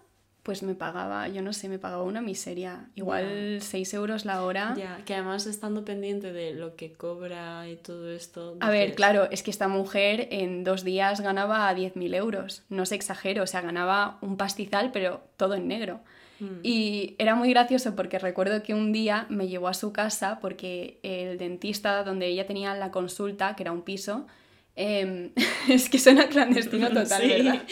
[0.45, 2.85] pues me pagaba, yo no sé, me pagaba una miseria.
[2.93, 4.75] Igual 6 euros la hora.
[4.77, 8.55] Ya, que además estando pendiente de lo que cobra y todo esto.
[8.59, 12.61] A ver, claro, es que esta mujer en dos días ganaba 10.000 euros.
[12.69, 16.01] No se exagero, o sea, ganaba un pastizal, pero todo en negro.
[16.39, 20.37] mm, Y era muy gracioso porque recuerdo que un día me llevó a su casa
[20.41, 24.27] porque el dentista donde ella tenía la consulta, que era un piso,
[24.75, 25.31] em,
[25.69, 27.27] es que suena clandestino total, sí.
[27.27, 27.63] ¿verdad?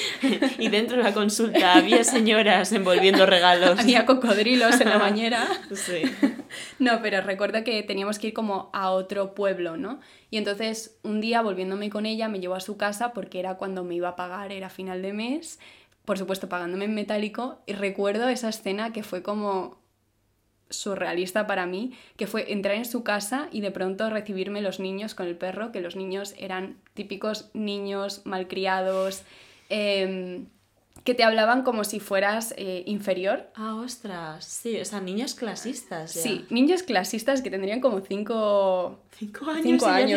[0.58, 3.78] y dentro de la consulta había señoras envolviendo regalos.
[3.78, 5.46] Había cocodrilos en la bañera.
[5.72, 6.02] Sí.
[6.78, 10.00] No, pero recuerdo que teníamos que ir como a otro pueblo, ¿no?
[10.30, 13.84] Y entonces un día volviéndome con ella me llevó a su casa porque era cuando
[13.84, 15.58] me iba a pagar, era final de mes,
[16.04, 19.78] por supuesto pagándome en metálico, y recuerdo esa escena que fue como
[20.70, 25.14] surrealista para mí, que fue entrar en su casa y de pronto recibirme los niños
[25.14, 29.22] con el perro, que los niños eran típicos niños malcriados,
[29.70, 30.46] em,
[31.04, 33.46] que te hablaban como si fueras eh, inferior.
[33.54, 34.44] Ah, ostras.
[34.44, 36.14] Sí, o sea, niños clasistas.
[36.14, 36.22] ya.
[36.22, 39.62] Sí, niños clasistas que tendrían como cinco, Cinco años.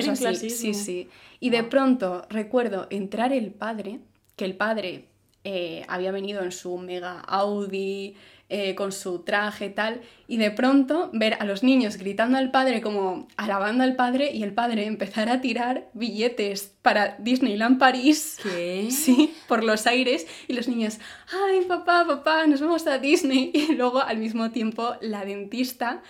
[0.03, 0.21] cinco así.
[0.23, 0.57] clasismo.
[0.57, 1.09] Sí, sí.
[1.39, 3.99] Y de pronto recuerdo entrar el padre,
[4.35, 5.05] que el padre
[5.43, 8.15] eh, había venido en su mega Audi,
[8.53, 12.81] eh, con su traje tal, y de pronto ver a los niños gritando al padre
[12.81, 18.37] como alabando al padre y el padre empezar a tirar billetes para Disneyland París.
[18.43, 18.89] ¿Qué?
[18.91, 20.99] Sí, por los aires y los niños,
[21.31, 23.51] ay papá, papá, nos vamos a Disney.
[23.71, 26.01] Y luego al mismo tiempo la dentista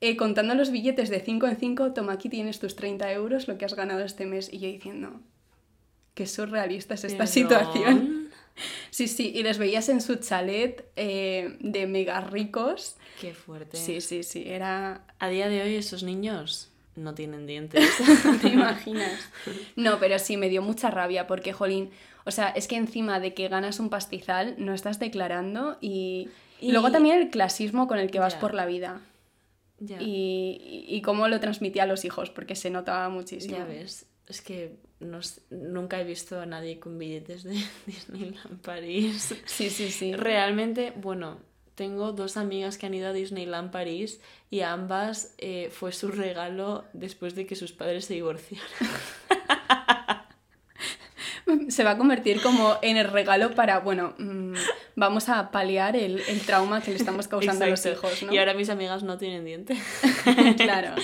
[0.00, 3.58] eh, contando los billetes de 5 en 5, toma aquí tienes tus 30 euros, lo
[3.58, 4.52] que has ganado este mes.
[4.52, 5.20] Y yo diciendo,
[6.14, 7.32] qué surrealista es esta Perdón.
[7.32, 8.17] situación.
[8.90, 12.96] Sí, sí, y les veías en su chalet eh, de mega ricos.
[13.20, 13.76] Qué fuerte.
[13.76, 15.02] Sí, sí, sí, era...
[15.18, 17.84] A día de hoy esos niños no tienen dientes.
[18.42, 19.20] ¿Te imaginas?
[19.76, 21.90] No, pero sí, me dio mucha rabia porque, jolín,
[22.24, 26.28] o sea, es que encima de que ganas un pastizal, no estás declarando y,
[26.60, 29.00] Y- luego también el clasismo con el que vas por la vida
[29.78, 29.98] ya.
[30.02, 33.56] y, y cómo lo transmitía a los hijos, porque se notaba muchísimo.
[33.56, 34.06] Ya ves.
[34.26, 39.34] Es que no nunca he visto a nadie con billetes de Disneyland París.
[39.46, 40.14] Sí, sí, sí.
[40.14, 41.38] Realmente, bueno,
[41.74, 46.08] tengo dos amigas que han ido a Disneyland París y a ambas eh, fue su
[46.10, 48.66] regalo después de que sus padres se divorciaron.
[51.68, 54.52] Se va a convertir como en el regalo para, bueno, mm,
[54.96, 58.34] vamos a paliar el, el trauma que le estamos causando a los hijos, ¿no?
[58.34, 59.74] Y ahora mis amigas no tienen diente.
[60.58, 60.94] claro.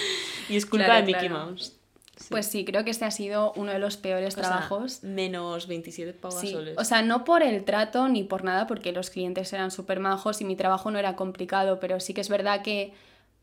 [0.48, 1.46] Y es culpa Claro, de Mickey claro.
[1.46, 1.76] Mouse.
[2.24, 2.30] Sí.
[2.30, 5.02] Pues sí, creo que este ha sido uno de los peores O sea, trabajos.
[5.02, 6.78] menos 27 Sí, pagasoles.
[6.78, 10.40] o sea, no por el trato ni por nada, porque los clientes eran súper majos
[10.40, 12.92] y mi trabajo no era complicado, pero sí que es verdad que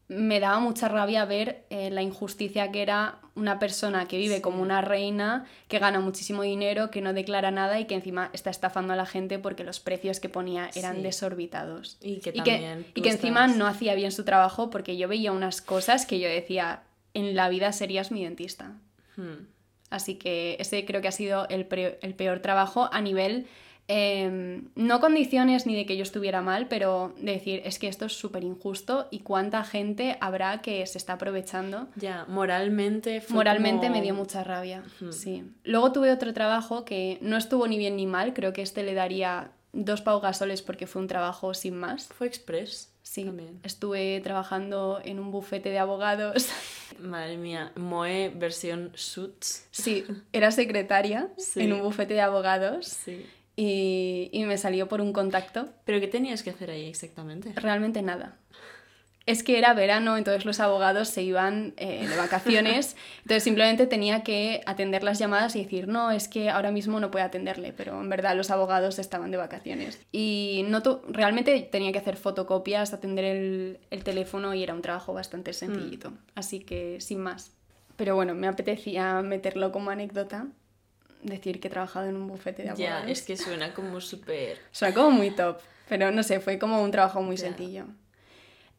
[0.07, 4.41] me daba mucha rabia ver eh, la injusticia que era una persona que vive Sí.
[4.41, 8.49] como una reina, que gana muchísimo dinero, que no declara nada y que encima está
[8.49, 11.01] estafando a la gente porque los precios que ponía eran Sí.
[11.03, 11.97] desorbitados.
[12.01, 12.83] y que Y también.
[12.83, 16.05] que, tú y que encima no hacía bien su trabajo porque yo veía unas cosas
[16.05, 16.81] que yo decía,
[17.13, 18.73] en la vida serías mi dentista.
[19.17, 19.47] Hmm.
[19.89, 21.67] Así que ese creo que ha sido el,
[22.01, 23.47] el peor trabajo a nivel,
[23.89, 28.05] eh, no condiciones ni de que yo estuviera mal, pero de decir, es que esto
[28.05, 31.89] es súper injusto y cuánta gente habrá que se está aprovechando.
[31.97, 35.43] Ya, moralmente fue Moralmente como- me dio mucha rabia, sí.
[35.65, 38.93] Luego tuve otro trabajo que no estuvo ni bien ni mal, creo que este le
[38.93, 42.07] daría dos paugasoles porque fue un trabajo sin más.
[42.07, 42.90] Fue express.
[43.03, 43.59] Sí, También.
[43.63, 46.47] estuve trabajando en un bufete de abogados.
[46.99, 49.67] Madre mía, Moe versión Suits.
[49.71, 51.61] Sí, era secretaria Sí.
[51.61, 52.85] en un bufete de abogados.
[52.87, 53.25] Sí.
[53.55, 55.69] y, y me salió por un contacto.
[55.85, 57.51] ¿Pero qué tenías que hacer ahí exactamente?
[57.55, 58.37] Realmente nada.
[59.31, 64.23] Es que era verano, entonces los abogados se iban eh, de vacaciones, entonces simplemente tenía
[64.23, 67.99] que atender las llamadas y decir, no, es que ahora mismo no puedo atenderle, pero
[68.01, 69.99] en verdad los abogados estaban de vacaciones.
[70.11, 75.13] Y no realmente tenía que hacer fotocopias, atender el, el teléfono y era un trabajo
[75.13, 77.51] bastante sencillito, así que sin más.
[77.95, 80.47] Pero bueno, me apetecía meterlo como anécdota,
[81.23, 83.05] decir que he trabajado en un bufete de abogados.
[83.05, 84.57] Ya, es que suena como súper...
[84.71, 87.43] Suena como muy top, pero no sé, fue como un trabajo muy Ya.
[87.43, 87.85] sencillo.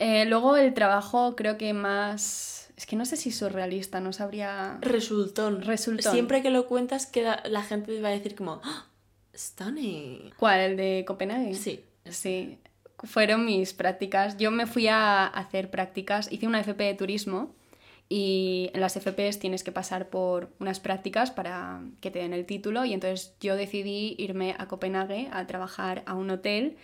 [0.02, 4.78] Eh, luego el trabajo creo que más Es que no sé si surrealista, no sabría...
[4.80, 5.62] Resultón.
[5.62, 6.12] Resultón.
[6.12, 8.86] Siempre que lo cuentas, queda, la gente va a decir como, ¡Ah!
[9.32, 10.32] stunning.
[10.36, 10.60] ¿Cuál?
[10.60, 11.54] ¿El de Copenhague?
[11.54, 11.84] Sí.
[12.04, 12.58] Sí,
[13.04, 14.36] fueron mis prácticas.
[14.38, 17.54] Yo me fui a hacer prácticas, hice una FP de turismo
[18.08, 22.44] y en las FPs tienes que pasar por unas prácticas para que te den el
[22.44, 26.76] título y entonces yo decidí irme a Copenhague a trabajar a un hotel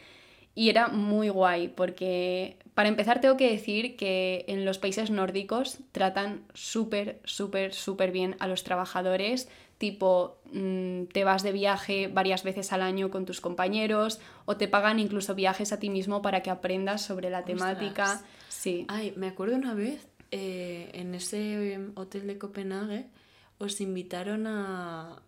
[0.54, 5.78] y era muy guay porque para empezar tengo que decir que en los países nórdicos
[5.92, 12.44] tratan súper, súper, súper bien a los trabajadores, tipo mm, te vas de viaje varias
[12.44, 16.42] veces al año con tus compañeros o te pagan incluso viajes a ti mismo para
[16.42, 18.22] que aprendas sobre la temática.
[18.48, 18.84] Sí.
[18.88, 23.06] Ay, me acuerdo una vez eh, en ese hotel de Copenhague
[23.58, 25.20] os invitaron a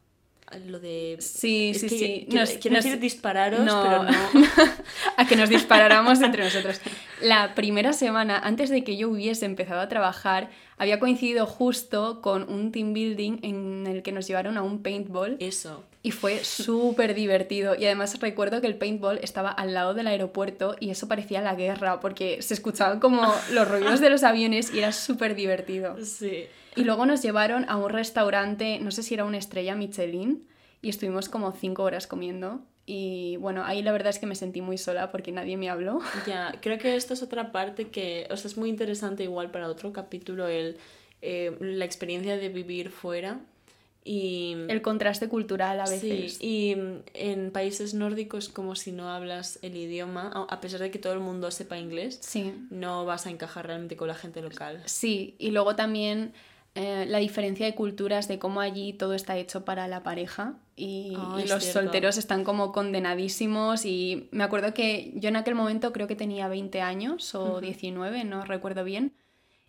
[0.67, 1.17] lo de...
[1.21, 2.27] Sí, es sí, que sí.
[2.29, 3.83] Quiero, Nos- quiero nos- decir dispararos, No.
[3.83, 4.11] pero no.
[5.17, 6.81] a que nos disparáramos entre nosotros.
[7.23, 12.51] La primera semana, antes de que yo hubiese empezado a trabajar, había coincidido justo con
[12.53, 15.85] un team building en el que nos llevaron a un paintball Eso.
[16.03, 17.75] y fue súper divertido.
[17.77, 21.55] Y además recuerdo que el paintball estaba al lado del aeropuerto y eso parecía la
[21.55, 25.97] guerra porque se escuchaban como los ruidos de los aviones y era súper divertido.
[26.05, 26.47] Sí.
[26.77, 30.47] Y luego nos llevaron a un restaurante, no sé si era una estrella Michelin,
[30.83, 32.61] y estuvimos como cinco horas comiendo.
[32.87, 36.01] Y bueno, ahí la verdad es que me sentí muy sola porque nadie me habló.
[36.27, 39.69] Ya, creo que esto es otra parte que, o sea, es muy interesante igual para
[39.69, 40.77] otro capítulo, el,
[41.23, 43.41] eh, la experiencia de vivir fuera.
[44.03, 46.39] Y, El contraste cultural a veces.
[46.39, 46.77] Sí, y
[47.15, 51.21] en países nórdicos como si no hablas el idioma, a pesar de que todo el
[51.21, 54.83] mundo sepa inglés, Sí, no vas a encajar realmente con la gente local.
[54.87, 55.35] sí.
[55.39, 56.33] Y luego también
[56.75, 61.15] eh, la diferencia de culturas, de cómo allí todo está hecho para la pareja y,
[61.17, 61.81] Ah, y los cierto.
[61.81, 63.85] solteros están como condenadísimos.
[63.85, 68.25] Y me acuerdo que yo en aquel momento creo que tenía 20 años o 19,
[68.25, 69.15] no recuerdo bien.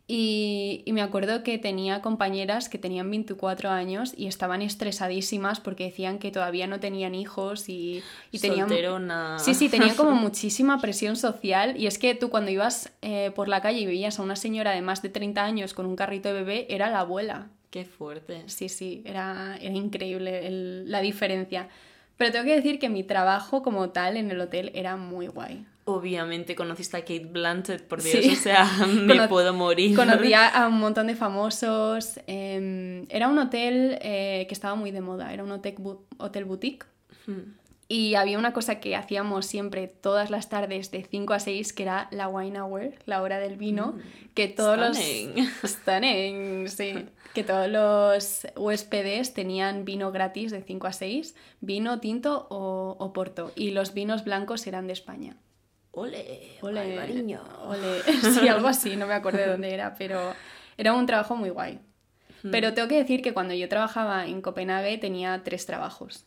[0.07, 5.85] Y, y me acuerdo que tenía compañeras que tenían 24 años y estaban estresadísimas porque
[5.85, 8.67] decían que todavía no tenían hijos y, y tenían...
[8.67, 9.39] Solterona.
[9.39, 13.47] Sí, sí, tenían como muchísima presión social y es que tú cuando ibas eh, por
[13.47, 16.27] la calle y veías a una señora de más de 30 años con un carrito
[16.29, 17.47] de bebé, era la abuela.
[17.69, 18.43] Qué fuerte.
[18.47, 21.69] Sí, sí, era, era increíble el- la diferencia.
[22.17, 25.65] Pero tengo que decir que mi trabajo como tal en el hotel era muy guay.
[25.85, 28.19] Obviamente conociste a Kate Blanchett, por Sí.
[28.19, 29.95] Dios, o sea, me Cono- puedo morir.
[29.95, 32.19] Conocía a un montón de famosos.
[32.27, 36.45] em, era un hotel eh, que estaba muy de moda, era un hotel, bu- hotel
[36.45, 36.85] boutique.
[37.25, 37.53] Hmm.
[37.87, 41.83] Y había una cosa que hacíamos siempre todas las tardes de 5 a 6, que
[41.83, 43.97] era la wine hour, la hora del vino,
[44.33, 44.93] que todos Mm.
[44.93, 45.35] Stunning.
[45.61, 45.71] los...
[45.71, 47.05] Stunning, sí.
[47.33, 53.11] Que todos los huéspedes tenían vino gratis de 5 a 6, vino tinto o, o
[53.11, 53.51] porto.
[53.57, 55.35] Y los vinos blancos eran de España.
[55.91, 57.41] Ole, Ole, Albariño.
[57.65, 58.01] ole.
[58.39, 60.33] Sí, algo así, no me acuerdo de dónde era, pero
[60.77, 61.79] era un trabajo muy guay.
[62.43, 62.51] Hmm.
[62.51, 66.25] Pero tengo que decir que cuando yo trabajaba en Copenhague tenía tres trabajos.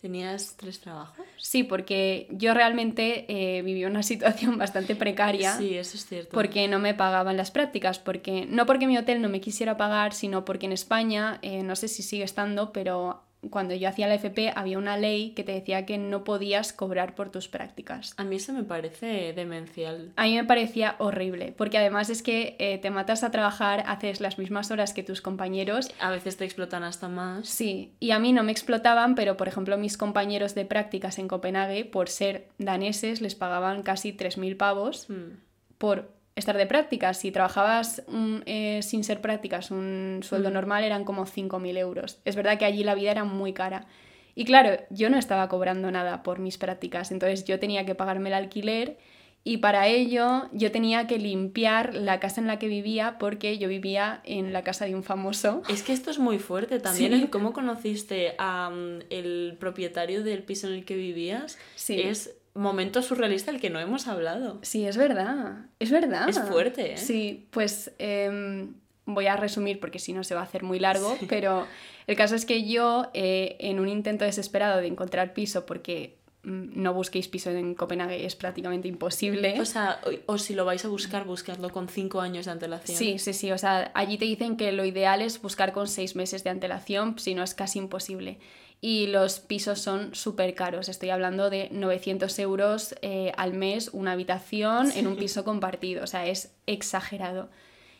[0.00, 1.26] ¿Tenías tres trabajos?
[1.38, 6.30] Sí, porque yo realmente eh, viví una situación bastante precaria Sí, eso es cierto.
[6.32, 10.12] porque no me pagaban las prácticas, porque no porque mi hotel no me quisiera pagar,
[10.12, 14.14] sino porque en España, eh, no sé si sigue estando, pero cuando yo hacía la
[14.14, 18.14] FP había una ley que te decía que no podías cobrar por tus prácticas.
[18.16, 20.12] A mí eso me parece demencial.
[20.16, 24.20] A mí me parecía horrible, porque además es que eh, te matas a trabajar, haces
[24.20, 25.90] las mismas horas que tus compañeros.
[26.00, 27.48] A veces te explotan hasta más.
[27.48, 31.28] Sí, y a mí no me explotaban, pero por ejemplo mis compañeros de prácticas en
[31.28, 35.38] Copenhague, por ser daneses, les pagaban casi 3.000 pavos Hmm.
[35.78, 37.18] por estar de prácticas.
[37.18, 40.52] Si trabajabas un- eh, sin ser prácticas, un sueldo Mm.
[40.52, 42.20] normal eran como 5.000 euros.
[42.24, 43.86] Es verdad que allí la vida era muy cara.
[44.34, 48.28] Y claro, yo no estaba cobrando nada por mis prácticas, entonces yo tenía que pagarme
[48.28, 48.98] el alquiler
[49.44, 53.68] y para ello yo tenía que limpiar la casa en la que vivía porque yo
[53.68, 55.62] vivía en la casa de un famoso.
[55.70, 57.12] Es que esto es muy fuerte también.
[57.18, 57.28] Sí.
[57.28, 61.56] ¿Cómo conociste a mm, el propietario del piso en el que vivías?
[61.76, 61.98] Sí.
[62.02, 64.58] Es momento surrealista el que no hemos hablado.
[64.62, 66.28] Sí, es verdad, es verdad.
[66.28, 66.96] Es fuerte, ¿eh?
[66.96, 71.16] Sí, pues em, voy a resumir porque si no se va a hacer muy largo,
[71.28, 71.66] pero
[72.06, 76.82] el caso es que yo, eh, en un intento desesperado de encontrar piso, porque mm,
[76.82, 79.60] no busquéis piso en Copenhague, es prácticamente imposible.
[79.60, 82.98] O sea, o, o si lo vais a buscar, buscadlo con cinco años de antelación.
[82.98, 83.52] Sí, sí, sí.
[83.52, 87.18] O sea, allí te dicen que lo ideal es buscar con seis meses de antelación,
[87.18, 88.38] si no es casi imposible.
[88.80, 90.88] Y los pisos son súper caros.
[90.88, 96.04] Estoy hablando de 900 euros eh, al mes, una habitación en un piso compartido.
[96.04, 97.48] O sea, es exagerado.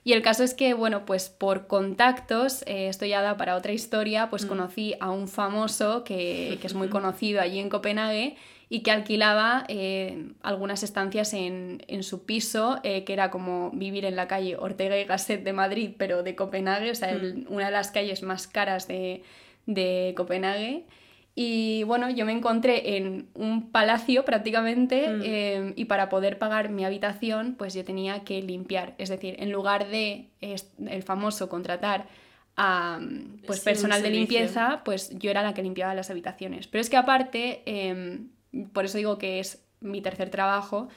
[0.04, 3.72] Y el caso es que, bueno, pues por contactos, eh, esto ya da para otra
[3.72, 8.36] historia, pues conocí a un famoso que, que es muy conocido allí en Copenhague
[8.68, 14.16] y que alquilaba eh, algunas estancias en, su piso, eh, que era como vivir en
[14.16, 17.46] la calle Ortega y Gasset de Madrid, pero de Copenhague, o sea, mm.
[17.48, 19.22] una de las calles más caras de,
[19.66, 20.86] de Copenhague.
[21.38, 25.22] Y bueno, yo me encontré en un palacio prácticamente mm.
[25.22, 28.94] em, y para poder pagar mi habitación, pues yo tenía que limpiar.
[28.96, 32.08] Es decir, en lugar de el famoso contratar
[32.56, 32.98] a
[33.46, 36.68] pues, personal de limpieza, pues yo era la que limpiaba las habitaciones.
[36.68, 38.30] Pero es que aparte, em,
[38.72, 40.88] por eso digo que es mi tercer trabajo,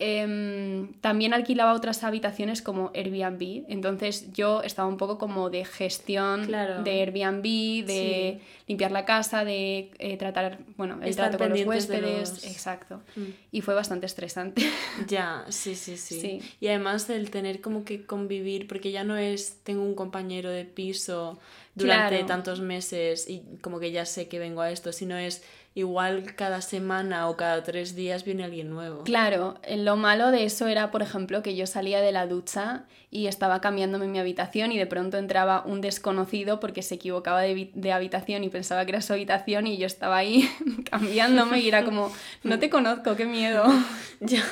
[0.00, 6.48] Em, también alquilaba otras habitaciones como Airbnb, entonces yo estaba un poco como de gestión
[6.48, 12.44] de Airbnb, de limpiar la casa, de eh, tratar, bueno, el trato con los huéspedes,
[12.44, 13.02] exacto.
[13.14, 13.22] Mm.
[13.52, 14.62] Y fue bastante estresante.
[15.08, 19.60] Ya, sí, sí, sí, Y además el tener como que convivir, porque ya no es,
[19.62, 21.38] tengo un compañero de piso
[21.74, 25.42] durante tantos meses y como que ya sé que vengo a esto, sino es
[25.74, 29.02] igual cada semana o cada tres días viene alguien nuevo.
[29.02, 33.26] Claro, lo malo de eso era, por ejemplo, que yo salía de la ducha y
[33.26, 37.92] estaba cambiándome mi habitación y de pronto entraba un desconocido porque se equivocaba de, de
[37.92, 40.48] habitación y pensaba que era su habitación y yo estaba ahí
[40.90, 42.12] cambiándome y era como,
[42.44, 43.64] no te conozco, qué miedo.
[44.20, 44.44] ya.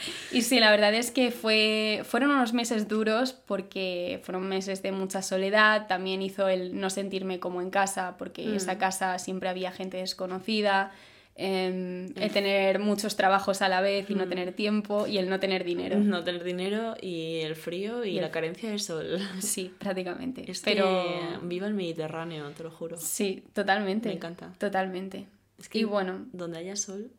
[0.32, 4.92] Y sí, la verdad es que fue, fueron unos meses duros porque fueron meses de
[4.92, 8.78] mucha soledad, también hizo el no sentirme como en casa porque en esa mm.
[8.78, 10.92] casa siempre había gente desconocida,
[11.36, 14.28] em, el tener muchos trabajos a la vez y no mm.
[14.28, 15.98] tener tiempo y el no tener dinero.
[15.98, 19.18] No tener dinero y el frío y, la carencia de sol.
[19.40, 20.50] Sí, prácticamente.
[20.50, 22.96] Es Pero viva el Mediterráneo, te lo juro.
[22.96, 24.08] Sí, totalmente.
[24.08, 24.52] Me encanta.
[24.58, 25.26] Totalmente.
[25.58, 27.10] Es que y bueno, donde haya sol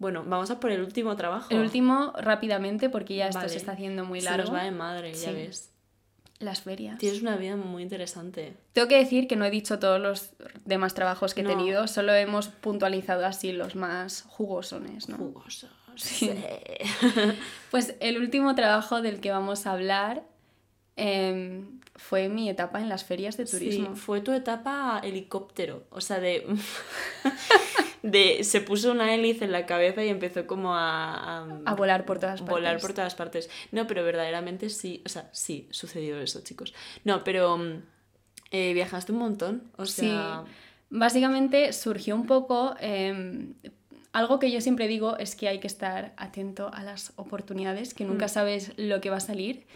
[0.00, 1.48] bueno, vamos a por el último trabajo.
[1.50, 4.46] El último rápidamente porque ya esto se está haciendo muy largo.
[4.46, 5.70] Se nos va de madre, ya ves.
[6.38, 6.98] Las ferias.
[6.98, 8.54] Tienes una vida muy interesante.
[8.72, 10.30] Tengo que decir que no he dicho todos los
[10.64, 15.18] demás trabajos que he tenido, solo hemos puntualizado así los más jugosones, ¿no?
[15.18, 15.70] Jugosos.
[15.96, 16.32] Sí.
[17.70, 20.22] pues el último trabajo del que vamos a hablar
[20.96, 23.94] em, fue mi etapa en las ferias de turismo.
[23.94, 26.46] Sí, fue tu etapa helicóptero, o sea, de...
[28.02, 32.18] de se puso una hélice en la cabeza y empezó como a, a, volar por
[32.18, 32.56] todas partes.
[32.56, 33.50] Volar por todas partes.
[33.72, 36.74] No, pero verdaderamente sí, o sea, sí, sucedió eso, chicos.
[37.04, 37.82] No, pero mm,
[38.52, 40.44] eh, viajaste un montón, o sea...
[40.44, 40.52] Sí,
[40.90, 42.74] básicamente surgió un poco...
[42.80, 43.54] Em,
[44.12, 48.04] algo que yo siempre digo es que hay que estar atento a las oportunidades, que
[48.04, 48.30] nunca mm.
[48.30, 49.66] sabes lo que va a salir.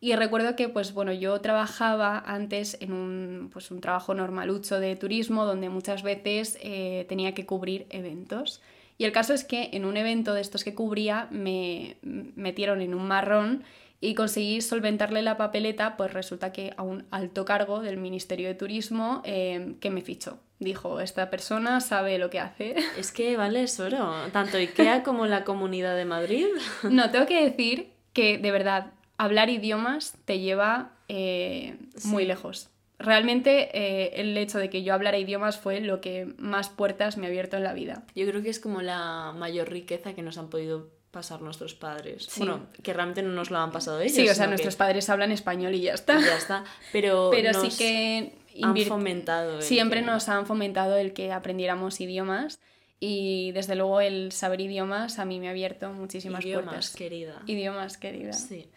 [0.00, 4.96] Y recuerdo que, pues bueno, yo trabajaba antes en un, pues, un trabajo normalucho de
[4.96, 8.62] turismo donde muchas veces eh, tenía que cubrir eventos.
[8.96, 12.94] Y el caso es que en un evento de estos que cubría me metieron en
[12.94, 13.62] un marrón
[14.00, 18.54] y conseguí solventarle la papeleta, pues resulta que a un alto cargo del Ministerio de
[18.54, 20.38] Turismo eh, que me fichó.
[20.58, 22.76] Dijo, esta persona sabe lo que hace.
[22.98, 26.46] Es que vale oro, tanto IKEA como la Comunidad de Madrid.
[26.82, 32.70] No, tengo que decir que de verdad hablar idiomas te lleva eh, muy lejos.
[32.98, 37.26] Realmente eh, el hecho de que yo hablara idiomas fue lo que más puertas me
[37.26, 38.02] ha abierto en la vida.
[38.14, 42.28] Yo creo que es como la mayor riqueza que nos han podido pasar nuestros padres.
[42.38, 44.14] Bueno, que realmente no nos lo han pasado ellos.
[44.14, 46.18] Sí, o sea, nuestros padres hablan español y ya está.
[46.18, 46.64] ya está.
[46.90, 49.60] Pero, Pero sí que han fomentado.
[49.60, 52.58] Siempre nos han fomentado el que aprendiéramos idiomas.
[53.02, 57.42] Y desde luego el saber idiomas a mí me ha abierto muchísimas idiomas, querida.
[57.46, 58.34] Idiomas, querida.
[58.34, 58.68] Sí.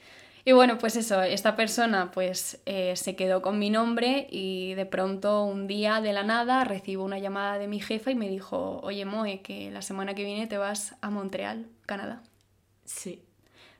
[0.46, 4.86] Y bueno, pues eso, esta persona pues eh, se quedó con mi nombre y de
[4.86, 8.82] pronto un día de la nada recibo una llamada de mi jefa y me dijo,
[8.84, 12.22] oye Moe, que la semana que viene te vas a Montreal, Canadá.
[12.84, 13.24] Sí.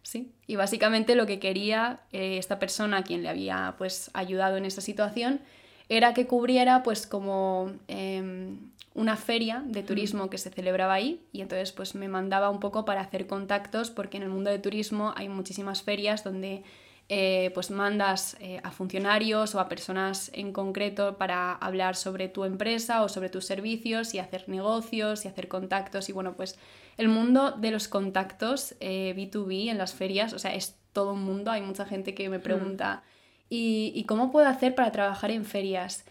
[0.04, 4.66] Sí, y básicamente lo que quería eh, esta persona quien le había pues ayudado en
[4.66, 5.40] esa situación
[5.88, 11.42] era que cubriera pues como em, una feria de turismo que se celebraba ahí y
[11.42, 15.14] entonces pues me mandaba un poco para hacer contactos porque en el mundo de turismo
[15.16, 16.64] hay muchísimas ferias donde
[17.10, 22.46] eh, pues mandas eh, a funcionarios o a personas en concreto para hablar sobre tu
[22.46, 26.58] empresa o sobre tus servicios y hacer negocios y hacer contactos y bueno pues
[26.98, 31.24] el mundo de los contactos B2B eh, en las ferias o sea es todo un
[31.24, 32.44] mundo hay mucha gente que me mm.
[32.44, 33.04] pregunta
[33.50, 36.06] ¿y, ¿y cómo puedo hacer para trabajar en ferias?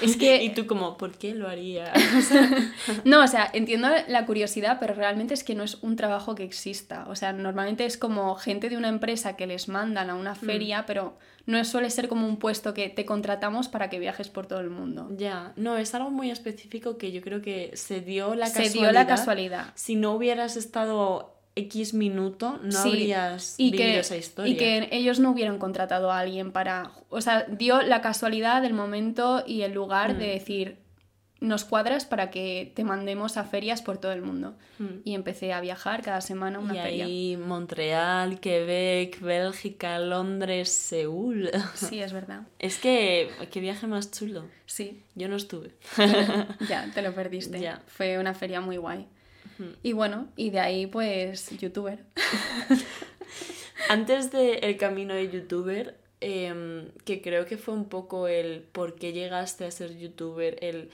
[0.00, 0.42] Es que...
[0.42, 1.92] y tú como, ¿por qué lo haría?
[3.04, 6.44] no, o sea, entiendo la curiosidad, pero realmente es que no es un trabajo que
[6.44, 7.06] exista.
[7.08, 10.36] O sea, normalmente es como gente de una empresa que les mandan a una mm.
[10.36, 11.16] feria, pero
[11.46, 14.70] no suele ser como un puesto que te contratamos para que viajes por todo el
[14.70, 15.08] mundo.
[15.16, 18.72] Ya, no, es algo muy específico que yo creo que se dio la casualidad.
[18.72, 19.72] Se dio la casualidad.
[19.74, 24.52] Si no hubieras estado X minuto no habrías vivido esa historia.
[24.52, 26.92] Y que ellos no hubieran contratado a alguien para...
[27.10, 30.30] O sea, dio la casualidad del momento y el lugar de mm.
[30.30, 30.78] decir,
[31.40, 34.56] nos cuadras para que te mandemos a ferias por todo el mundo.
[34.78, 35.00] Hmm.
[35.04, 37.04] Y empecé a viajar cada semana a una y feria.
[37.04, 41.50] ahí Montreal, Quebec, Bélgica, Londres, Seúl.
[41.74, 42.42] Sí, es verdad.
[42.58, 44.46] Es que, qué viaje más chulo.
[44.66, 45.74] Sí, Yo no estuve.
[46.68, 47.60] ya, te lo perdiste.
[47.60, 47.82] Ya.
[47.86, 49.06] Fue una feria muy guay.
[49.82, 52.04] Y bueno, y de ahí pues youtuber.
[53.88, 58.94] Antes del el camino de youtuber, em, que creo que fue un poco el por
[58.96, 60.90] qué llegaste a ser youtuber, el...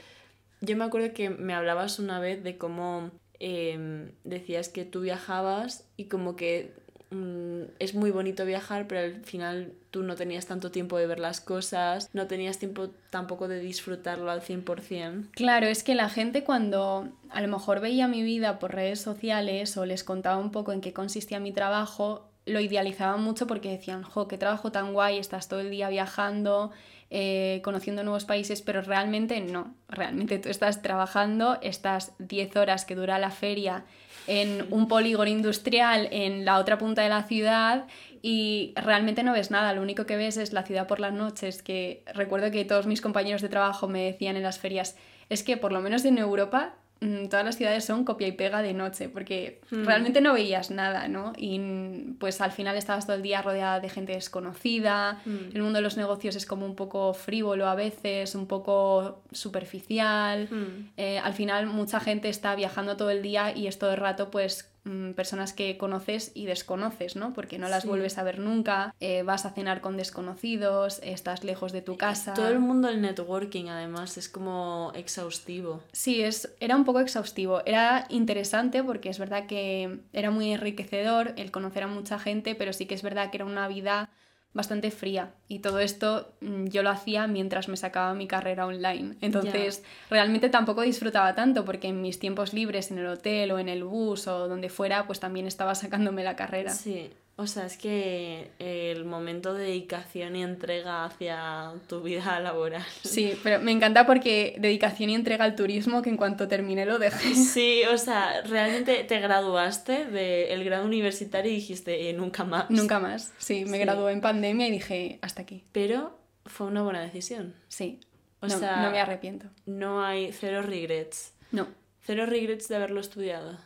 [0.61, 5.87] Yo me acuerdo que me hablabas una vez de cómo em, decías que tú viajabas
[5.97, 6.73] y como que
[7.15, 11.21] mm, es muy bonito viajar, pero al final tú no tenías tanto tiempo de ver
[11.21, 15.31] las cosas, no tenías tiempo tampoco de disfrutarlo al 100%.
[15.33, 19.77] Claro, es que la gente cuando a lo mejor veía mi vida por redes sociales
[19.77, 24.03] o les contaba un poco en qué consistía mi trabajo, lo idealizaban mucho porque decían,
[24.03, 26.73] jo, qué trabajo tan guay, estás todo el día viajando,
[27.11, 32.97] eh, conociendo nuevos países, pero realmente no, realmente tú estás trabajando, estás 10 horas que
[32.97, 33.85] dura la feria
[34.27, 37.87] en un polígono industrial en la otra punta de la ciudad
[38.23, 41.63] y realmente no ves nada, lo único que ves es la ciudad por las noches,
[41.63, 44.97] que recuerdo que todos mis compañeros de trabajo me decían en las ferias,
[45.29, 46.75] es que por lo menos en Europa
[47.07, 49.85] mm, todas las ciudades son copia y pega de noche, porque Hmm.
[49.85, 51.33] realmente no veías nada, ¿no?
[51.37, 55.51] Y mm, pues al final estabas todo el día rodeada de gente desconocida, Hmm.
[55.55, 60.49] el mundo de los negocios es como un poco frívolo a veces, un poco superficial,
[60.97, 64.31] eh, al final mucha gente está viajando todo el día y es todo el rato
[64.31, 67.33] pues mm, personas que conoces y desconoces, ¿no?
[67.33, 67.89] Porque no las Sí.
[67.89, 72.35] vuelves a ver nunca, eh, vas a cenar con desconocidos, estás lejos de tu casa.
[72.35, 75.83] Todo el mundo del networking además es como exhaustivo.
[75.93, 77.63] Sí, es, era un poco exhaustivo.
[77.67, 82.73] Era interesante porque es verdad que era muy enriquecedor el conocer a mucha gente, pero
[82.73, 84.11] sí que es verdad que era una vida
[84.55, 85.35] bastante fría.
[85.49, 89.17] Y todo esto mm, yo lo hacía mientras me sacaba mi carrera online.
[89.21, 93.69] Entonces, realmente tampoco disfrutaba tanto porque en mis tiempos libres en el hotel o en
[93.69, 96.71] el bus o donde fuera, pues también estaba sacándome la carrera.
[96.71, 102.85] Sí, o sea, es que el momento de dedicación y entrega hacia tu vida laboral.
[103.03, 106.99] Sí, pero me encanta porque dedicación y entrega al turismo que en cuanto terminé lo
[106.99, 107.35] dejé.
[107.35, 112.71] Sí, o sea, realmente te graduaste del grado universitario y dijiste "Eh, nunca más.
[112.71, 113.33] Nunca más.
[113.39, 113.85] Sí, me Sí.
[113.85, 115.65] gradué en pandemia y dije, hasta aquí.
[115.73, 117.55] Pero fue una buena decisión.
[117.69, 118.01] Sí.
[118.41, 119.47] O no, sea- no me arrepiento.
[119.67, 121.33] No hay cero regrets.
[121.51, 121.67] No.
[122.07, 123.57] Cero regrets de haberlo estudiado.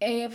[0.00, 0.28] Eh,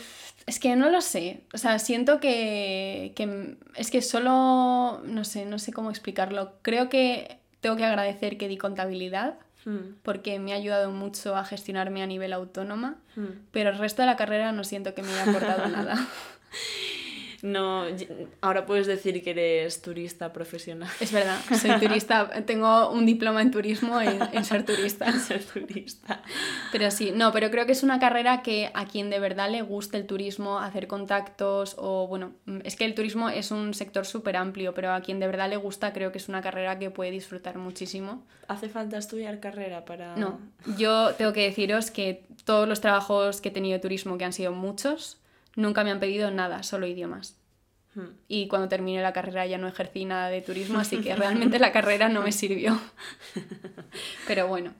[0.45, 1.43] es que no lo sé.
[1.53, 6.53] O sea, siento que, que es que solo no sé, no sé cómo explicarlo.
[6.61, 9.35] Creo que tengo que agradecer que di contabilidad
[9.65, 13.47] Hmm, porque me ha ayudado mucho a gestionarme a nivel autónoma, hmm.
[13.51, 16.07] pero el resto de la carrera no siento que me haya aportado nada.
[17.41, 17.85] No,
[18.41, 20.89] ahora puedes decir que eres turista profesional.
[20.99, 25.11] Es verdad, soy turista, tengo un diploma en turismo en, en ser turista.
[25.19, 26.21] Ser turista.
[26.71, 29.61] Pero sí, no, pero creo que es una carrera que a quien de verdad le
[29.61, 34.05] guste el turismo, hacer contactos o bueno, mm, es que el turismo es un sector
[34.05, 36.89] súper amplio, pero a quien de verdad le gusta creo que es una carrera que
[36.89, 38.23] puede disfrutar muchísimo.
[38.47, 40.15] ¿Hace falta estudiar carrera para...?
[40.15, 40.39] No,
[40.77, 44.33] yo tengo que deciros que todos los trabajos que he tenido de turismo, que han
[44.33, 45.18] sido muchos,
[45.59, 47.37] nunca me han pedido nada, solo idiomas.
[47.95, 48.09] Hmm.
[48.27, 51.71] Y cuando terminé la carrera ya no ejercí nada de turismo, así que realmente la
[51.71, 52.79] carrera no me sirvió.
[54.27, 54.73] Pero bueno,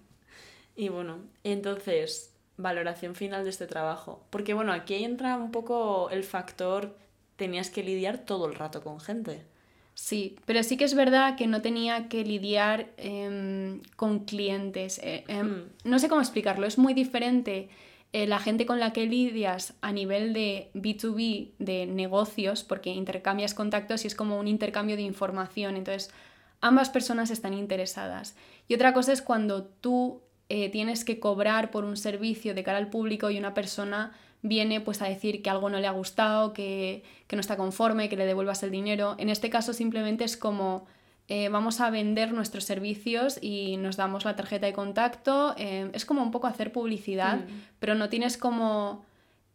[0.76, 4.26] Y bueno, entonces, valoración final de este trabajo.
[4.30, 6.98] Porque bueno, aquí entra un poco el factor,
[7.36, 9.46] tenías que lidiar todo el rato con gente.
[9.94, 15.00] Sí, pero sí que es verdad que no tenía que lidiar em, con clientes.
[15.04, 15.70] eh, em, Hmm.
[15.84, 17.70] No sé cómo explicarlo, es muy diferente
[18.12, 23.54] eh, la gente con la que lidias a nivel de B2B, de negocios, porque intercambias
[23.54, 25.76] contactos y es como un intercambio de información.
[25.78, 26.12] Entonces,
[26.60, 28.36] ambas personas están interesadas.
[28.68, 32.80] Y otra cosa es cuando tú eh, tienes que cobrar por un servicio de cara
[32.80, 36.54] al público y una persona viene pues a decir que algo no le ha gustado,
[36.54, 39.16] que, que no está conforme, que le devuelvas el dinero.
[39.20, 40.88] En este caso simplemente es como
[41.30, 45.54] eh, vamos a vender nuestros servicios y nos damos la tarjeta de contacto.
[45.58, 47.62] eh, es como un poco hacer publicidad, Mm.
[47.80, 49.06] pero no tienes como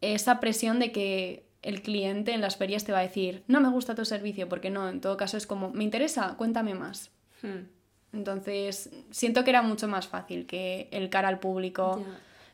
[0.01, 3.69] esa presión de que el cliente en las ferias te va a decir, no me
[3.69, 7.11] gusta tu servicio, porque no, en todo caso es como, me interesa, cuéntame más.
[7.41, 7.65] Hmm.
[8.13, 12.01] Entonces, siento que era mucho más fácil que el cara al público.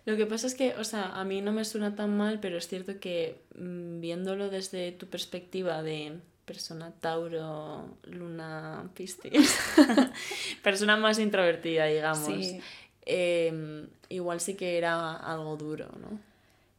[0.06, 2.58] Lo que pasa es que, o sea, a mí no me suena tan mal, pero
[2.58, 6.20] es cierto que mm, viéndolo desde tu perspectiva de
[6.52, 9.58] persona Tauro, Luna, Piscis,
[10.64, 12.60] persona más introvertida, digamos, Sí.
[13.06, 16.20] em, igual sí que era algo duro, ¿no?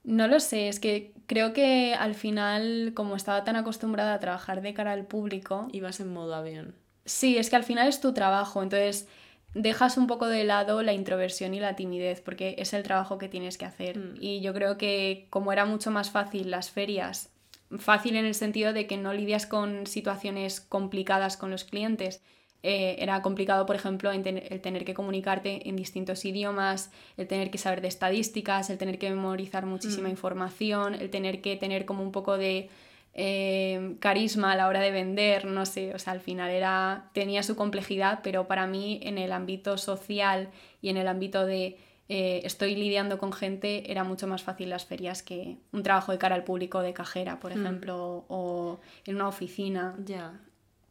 [0.05, 4.61] No lo sé, es que creo que al final, como estaba tan acostumbrada a trabajar
[4.61, 6.75] de cara al público, Ibas en modo avión.
[7.05, 9.07] sí, es que al final es tu trabajo, entonces
[9.55, 13.29] dejas un poco de lado la introversión y la timidez, porque es el trabajo que
[13.29, 13.99] tienes que hacer.
[13.99, 14.15] Mm.
[14.21, 17.31] Y yo creo que como era mucho más fácil las ferias,
[17.79, 22.23] fácil en el sentido de que no lidias con situaciones complicadas con los clientes,
[22.65, 27.27] eh, era complicado, por ejemplo, en ten- el tener que comunicarte en distintos idiomas, el
[27.27, 31.85] tener que saber de estadísticas, el tener que memorizar muchísima información, el tener que tener
[31.87, 32.69] como un poco de
[33.15, 37.43] eh, carisma a la hora de vender, no sé, o sea, al final era, tenía
[37.43, 40.49] su complejidad, pero para mí en el ámbito social
[40.81, 41.77] y en el ámbito de
[42.09, 46.19] eh, estoy lidiando con gente, era mucho más fácil las ferias que un trabajo de
[46.19, 49.95] cara al público de cajera, por ejemplo, o en una oficina.
[50.05, 50.41] Ya.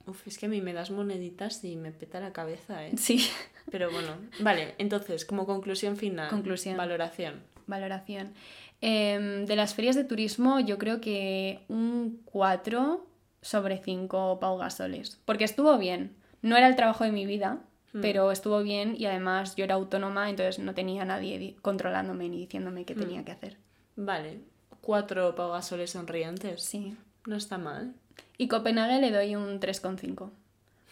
[0.07, 2.93] Uf, es que a mí me das moneditas y me peta la cabeza, ¿eh?
[2.97, 3.30] Sí,
[3.72, 6.30] Pero bueno, vale, entonces, como conclusión final.
[6.30, 6.78] Conclusión.
[6.78, 7.43] Valoración.
[7.68, 8.34] valoración.
[8.82, 13.05] Em, de las ferias de turismo, yo creo que un 4
[13.41, 15.20] sobre 5 Pau Gasoles.
[15.26, 16.16] Porque estuvo bien.
[16.41, 17.59] No era el trabajo de mi vida,
[17.99, 22.37] pero estuvo bien y además yo era autónoma, entonces no tenía nadie di- controlándome ni
[22.37, 23.57] diciéndome qué tenía que hacer.
[23.95, 24.39] Vale.
[24.81, 26.63] Cuatro pagasoles sonrientes.
[26.63, 26.95] Sí.
[27.25, 27.93] No está mal.
[28.37, 30.29] Y Copenhague le doy un 3,5.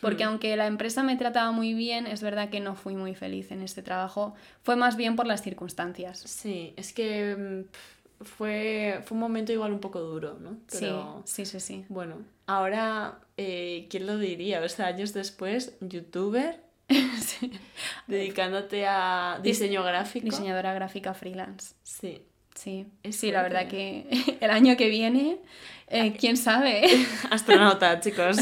[0.02, 3.52] Porque aunque la empresa me trataba muy bien, es verdad que no fui muy feliz
[3.52, 4.34] en este trabajo.
[4.64, 6.20] Fue más bien por las circunstancias.
[6.20, 10.58] Sí, es que mm, fue, fue un momento igual un poco duro, ¿no?
[10.72, 11.86] Pero Sí, sí, sí, sí.
[11.90, 12.16] bueno,
[12.48, 14.62] ahora, eh, ¿quién lo diría?
[14.62, 16.62] O sea, años después, youtuber,
[18.08, 20.26] dedicándote a diseño gráfico.
[20.26, 21.76] Diseñadora gráfica freelance.
[21.84, 22.24] Sí.
[22.56, 24.06] Sí, Es sí, la verdad que
[24.42, 25.40] el año que viene,
[25.88, 26.82] eh, quién sabe.
[27.32, 28.38] Astronauta, chicos.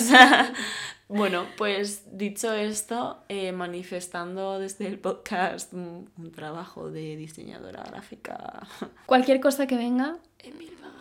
[1.07, 8.65] bueno, pues dicho esto, eh, manifestando desde el podcast un, un trabajo de diseñadora gráfica
[9.05, 10.96] Cualquier cosa que venga en Bilbao.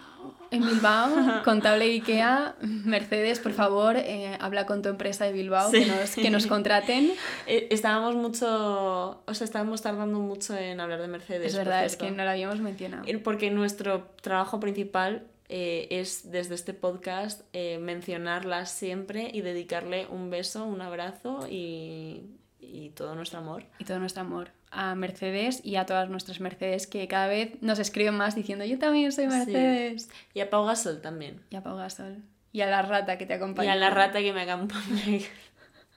[0.51, 5.85] En Bilbao, contable IKEA, Mercedes, por favor, eh, habla con tu empresa de Bilbao Sí.
[5.85, 7.13] que, nos, que nos contraten.
[7.49, 11.53] Eh, estábamos mucho, o sea, estábamos tardando mucho en hablar de Mercedes.
[11.53, 13.05] Es verdad, es que no lo habíamos mencionado.
[13.07, 20.07] Eh, Porque nuestro trabajo principal eh, es desde este podcast eh, mencionarla siempre y dedicarle
[20.09, 22.25] un beso, un abrazo y,
[22.59, 23.65] y todo nuestro amor.
[23.79, 27.79] Y todo nuestro amor a Mercedes y a todas nuestras Mercedes que cada vez nos
[27.79, 30.09] escriben más diciendo yo también soy Mercedes.
[30.35, 31.41] Y a Pau Gasol también.
[31.51, 32.23] Y a Pau Gasol.
[32.53, 33.73] Y a la rata que te Y acompaña.
[33.73, 34.83] a la rata que me acompaña.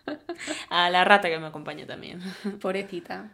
[0.70, 2.22] a la rata que me acompaña también.
[2.62, 3.32] Pobrecita.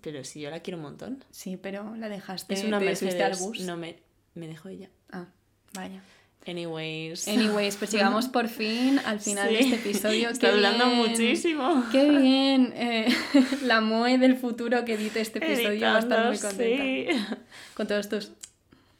[0.00, 1.24] Pero si yo la quiero un montón.
[1.30, 2.54] Sí, pero la dejaste.
[2.54, 3.20] Es una te Mercedes.
[3.20, 3.60] al bus.
[3.60, 3.98] No, me,
[4.34, 4.88] me dejó ella.
[5.10, 5.26] Ah,
[5.72, 6.00] vaya.
[6.46, 7.26] Anyways.
[7.26, 10.28] Anyways, pues llegamos por fin al final de este episodio.
[10.30, 10.98] Está ¡Qué hablando bien!
[10.98, 11.84] muchísimo.
[11.90, 12.72] ¡Qué bien!
[12.76, 13.08] Eh,
[13.62, 17.24] la Moe del futuro que edite este episodio va a estar muy Editando, contenta.
[17.34, 17.44] sí.
[17.74, 18.32] Con todos tus...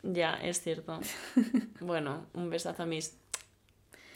[0.03, 1.01] Ya, es cierto.
[1.81, 3.17] bueno, un besazo a mis.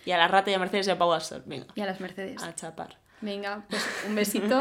[0.06, 1.42] Y a la rata y a Mercedes y a Pau Gasol.
[1.46, 2.42] Venga, Y a las Mercedes.
[2.42, 2.98] a chapar.
[3.20, 4.60] Venga, pues un besito.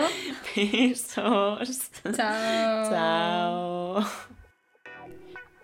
[0.56, 1.92] Besos.
[2.16, 2.90] Chao.
[2.90, 4.06] Chao.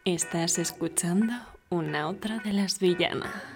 [0.05, 1.33] Estás escuchando
[1.73, 3.52] una otra de las villanas.